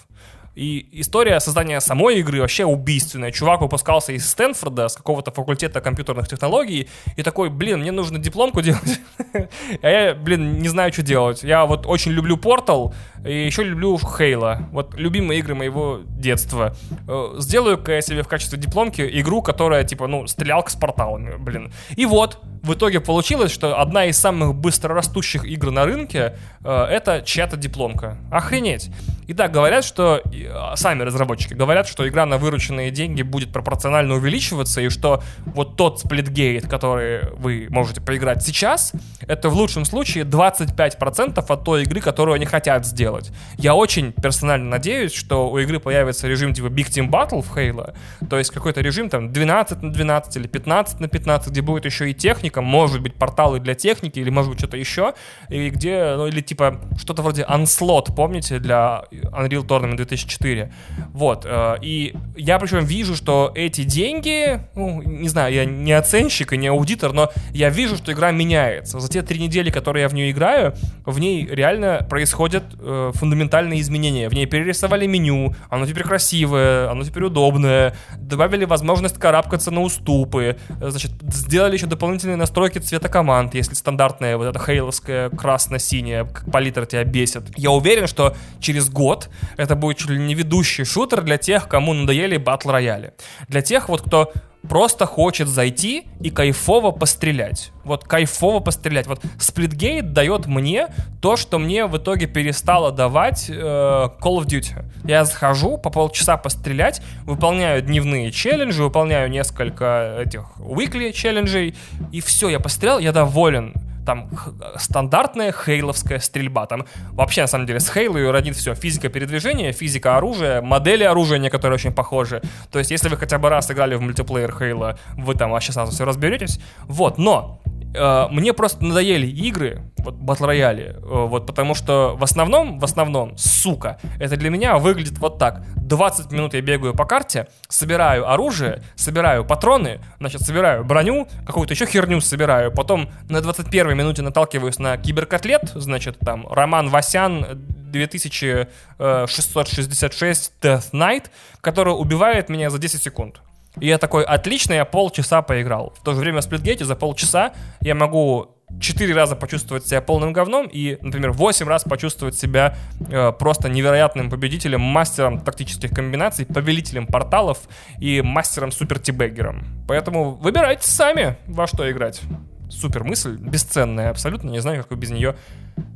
[0.57, 3.31] И история создания самой игры вообще убийственная.
[3.31, 8.61] Чувак выпускался из Стэнфорда, с какого-то факультета компьютерных технологий, и такой, блин, мне нужно дипломку
[8.61, 8.99] делать.
[9.81, 11.43] А я, блин, не знаю, что делать.
[11.43, 12.93] Я вот очень люблю Portal,
[13.23, 14.67] И еще люблю Хейла.
[14.71, 16.75] Вот любимые игры моего детства.
[17.07, 21.71] Э, сделаю-ка я себе в качестве дипломки игру, которая, типа, ну, стрелялка с порталами, блин.
[21.95, 27.21] И вот, в итоге получилось, что одна из самых быстрорастущих игр на рынке э, это
[27.21, 28.17] чья-то дипломка.
[28.31, 28.89] Охренеть.
[29.29, 34.81] Итак, говорят, что э, сами разработчики говорят, что игра на вырученные деньги будет пропорционально увеличиваться,
[34.81, 38.93] и что вот тот сплитгейт, который вы можете поиграть сейчас,
[39.27, 43.31] это в лучшем случае 25% от той игры, которую они хотят сделать.
[43.57, 47.95] Я очень персонально надеюсь, что у игры появится режим типа Big Team Battle в Halo,
[48.29, 52.09] то есть какой-то режим там 12 на 12 или 15 на 15, где будет еще
[52.09, 55.13] и техника, может быть порталы для техники или может быть что-то еще,
[55.49, 60.01] и где, ну или типа что-то вроде Unslot, помните, для Unreal Tournament
[60.37, 60.71] 2004.
[61.13, 66.53] Вот, э, и я причем вижу, что эти деньги, ну, не знаю, я не оценщик
[66.53, 68.99] и не аудитор, но я вижу, что игра меняется.
[68.99, 70.73] За те три недели, которые я в нее играю,
[71.05, 74.29] в ней реально происходят э, фундаментальные изменения.
[74.29, 80.57] В ней перерисовали меню, оно теперь красивое, оно теперь удобное, добавили возможность карабкаться на уступы,
[80.69, 86.85] э, значит, сделали еще дополнительные настройки цвета команд, если стандартная вот эта хейловская красно-синяя палитра
[86.85, 87.43] тебя бесит.
[87.55, 91.93] Я уверен, что через год это будет чуть ли не ведущий шутер для тех, кому
[91.93, 93.13] надоели батл рояли.
[93.47, 94.31] Для тех вот, кто
[94.67, 97.71] просто хочет зайти и кайфово пострелять.
[97.83, 99.07] Вот кайфово пострелять.
[99.07, 100.87] Вот Splitgate дает мне
[101.21, 104.83] то, что мне в итоге перестало давать э, Call of Duty.
[105.05, 111.75] Я захожу по полчаса пострелять, выполняю дневные челленджи, выполняю несколько этих weekly челленджей,
[112.11, 113.73] и все, я пострелял, я доволен
[114.07, 114.29] там
[114.77, 116.65] стандартная хейловская стрельба.
[116.65, 118.73] Там вообще, на самом деле, с Хейлой родит все.
[118.73, 122.41] Физика передвижения, физика оружия, модели оружия некоторые очень похожи.
[122.71, 125.91] То есть, если вы хотя бы раз играли в мультиплеер Хейла, вы там вообще сразу
[125.91, 126.59] все разберетесь.
[126.87, 127.59] Вот, но
[127.93, 133.37] мне просто надоели игры, вот батл рояли, э, вот потому что в основном, в основном,
[133.37, 135.65] сука, это для меня выглядит вот так.
[135.75, 141.85] 20 минут я бегаю по карте, собираю оружие, собираю патроны, значит, собираю броню, какую-то еще
[141.85, 147.45] херню собираю, потом на 21 минуте наталкиваюсь на киберкотлет, значит, там, Роман Васян
[147.91, 151.25] 2666 Death Knight,
[151.61, 153.41] который убивает меня за 10 секунд.
[153.79, 155.93] И я такой, отлично, я полчаса поиграл.
[155.99, 160.33] В то же время в сплитгейте за полчаса я могу четыре раза почувствовать себя полным
[160.33, 162.75] говном и, например, восемь раз почувствовать себя
[163.09, 167.59] э, просто невероятным победителем, мастером тактических комбинаций, повелителем порталов
[167.99, 169.65] и мастером супер тибеггером.
[169.87, 172.21] Поэтому выбирайте сами, во что играть.
[172.69, 175.37] Супер мысль, бесценная абсолютно, не знаю, как вы без нее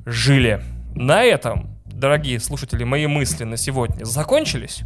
[0.06, 0.64] жили.
[0.96, 4.82] На этом, дорогие слушатели, мои мысли на сегодня закончились.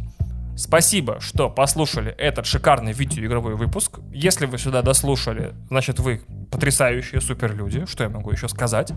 [0.56, 4.00] Спасибо, что послушали этот шикарный видеоигровой выпуск.
[4.10, 8.90] Если вы сюда дослушали, значит вы потрясающие суперлюди, что я могу еще сказать.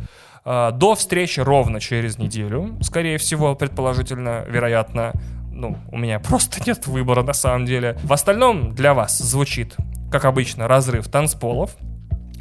[0.45, 5.12] А, до встречи ровно через неделю, скорее всего, предположительно, вероятно.
[5.51, 7.97] Ну, у меня просто нет выбора на самом деле.
[8.03, 9.76] В остальном для вас звучит,
[10.10, 11.76] как обычно, разрыв танцполов.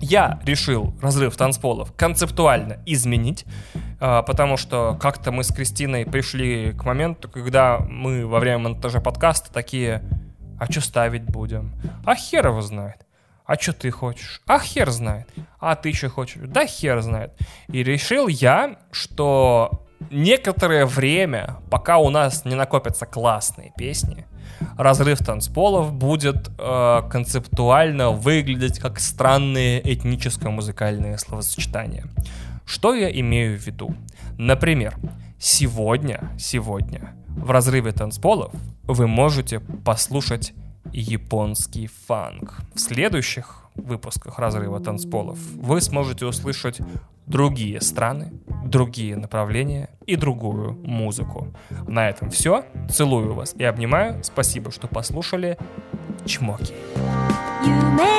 [0.00, 3.44] Я решил разрыв танцполов концептуально изменить,
[4.00, 9.00] а, потому что как-то мы с Кристиной пришли к моменту, когда мы во время монтажа
[9.00, 10.02] подкаста такие,
[10.58, 11.72] а что ставить будем?
[12.04, 13.06] А хер его знает.
[13.44, 14.42] А что ты хочешь?
[14.46, 15.26] А хер знает.
[15.58, 16.42] А ты что хочешь?
[16.46, 17.32] Да хер знает.
[17.68, 24.26] И решил я, что некоторое время, пока у нас не накопятся классные песни,
[24.76, 32.06] разрыв танцполов будет э, концептуально выглядеть как странные этническо-музыкальные словосочетания.
[32.64, 33.94] Что я имею в виду?
[34.36, 34.96] Например,
[35.38, 38.52] сегодня, сегодня в разрыве танцполов
[38.84, 40.52] вы можете послушать
[40.92, 42.60] японский фанк.
[42.74, 46.80] В следующих выпусках разрыва танцполов вы сможете услышать
[47.26, 48.32] другие страны,
[48.64, 51.48] другие направления и другую музыку.
[51.86, 52.64] На этом все.
[52.90, 54.22] Целую вас и обнимаю.
[54.24, 55.58] Спасибо, что послушали.
[56.24, 56.74] Чмоки.
[57.64, 58.17] You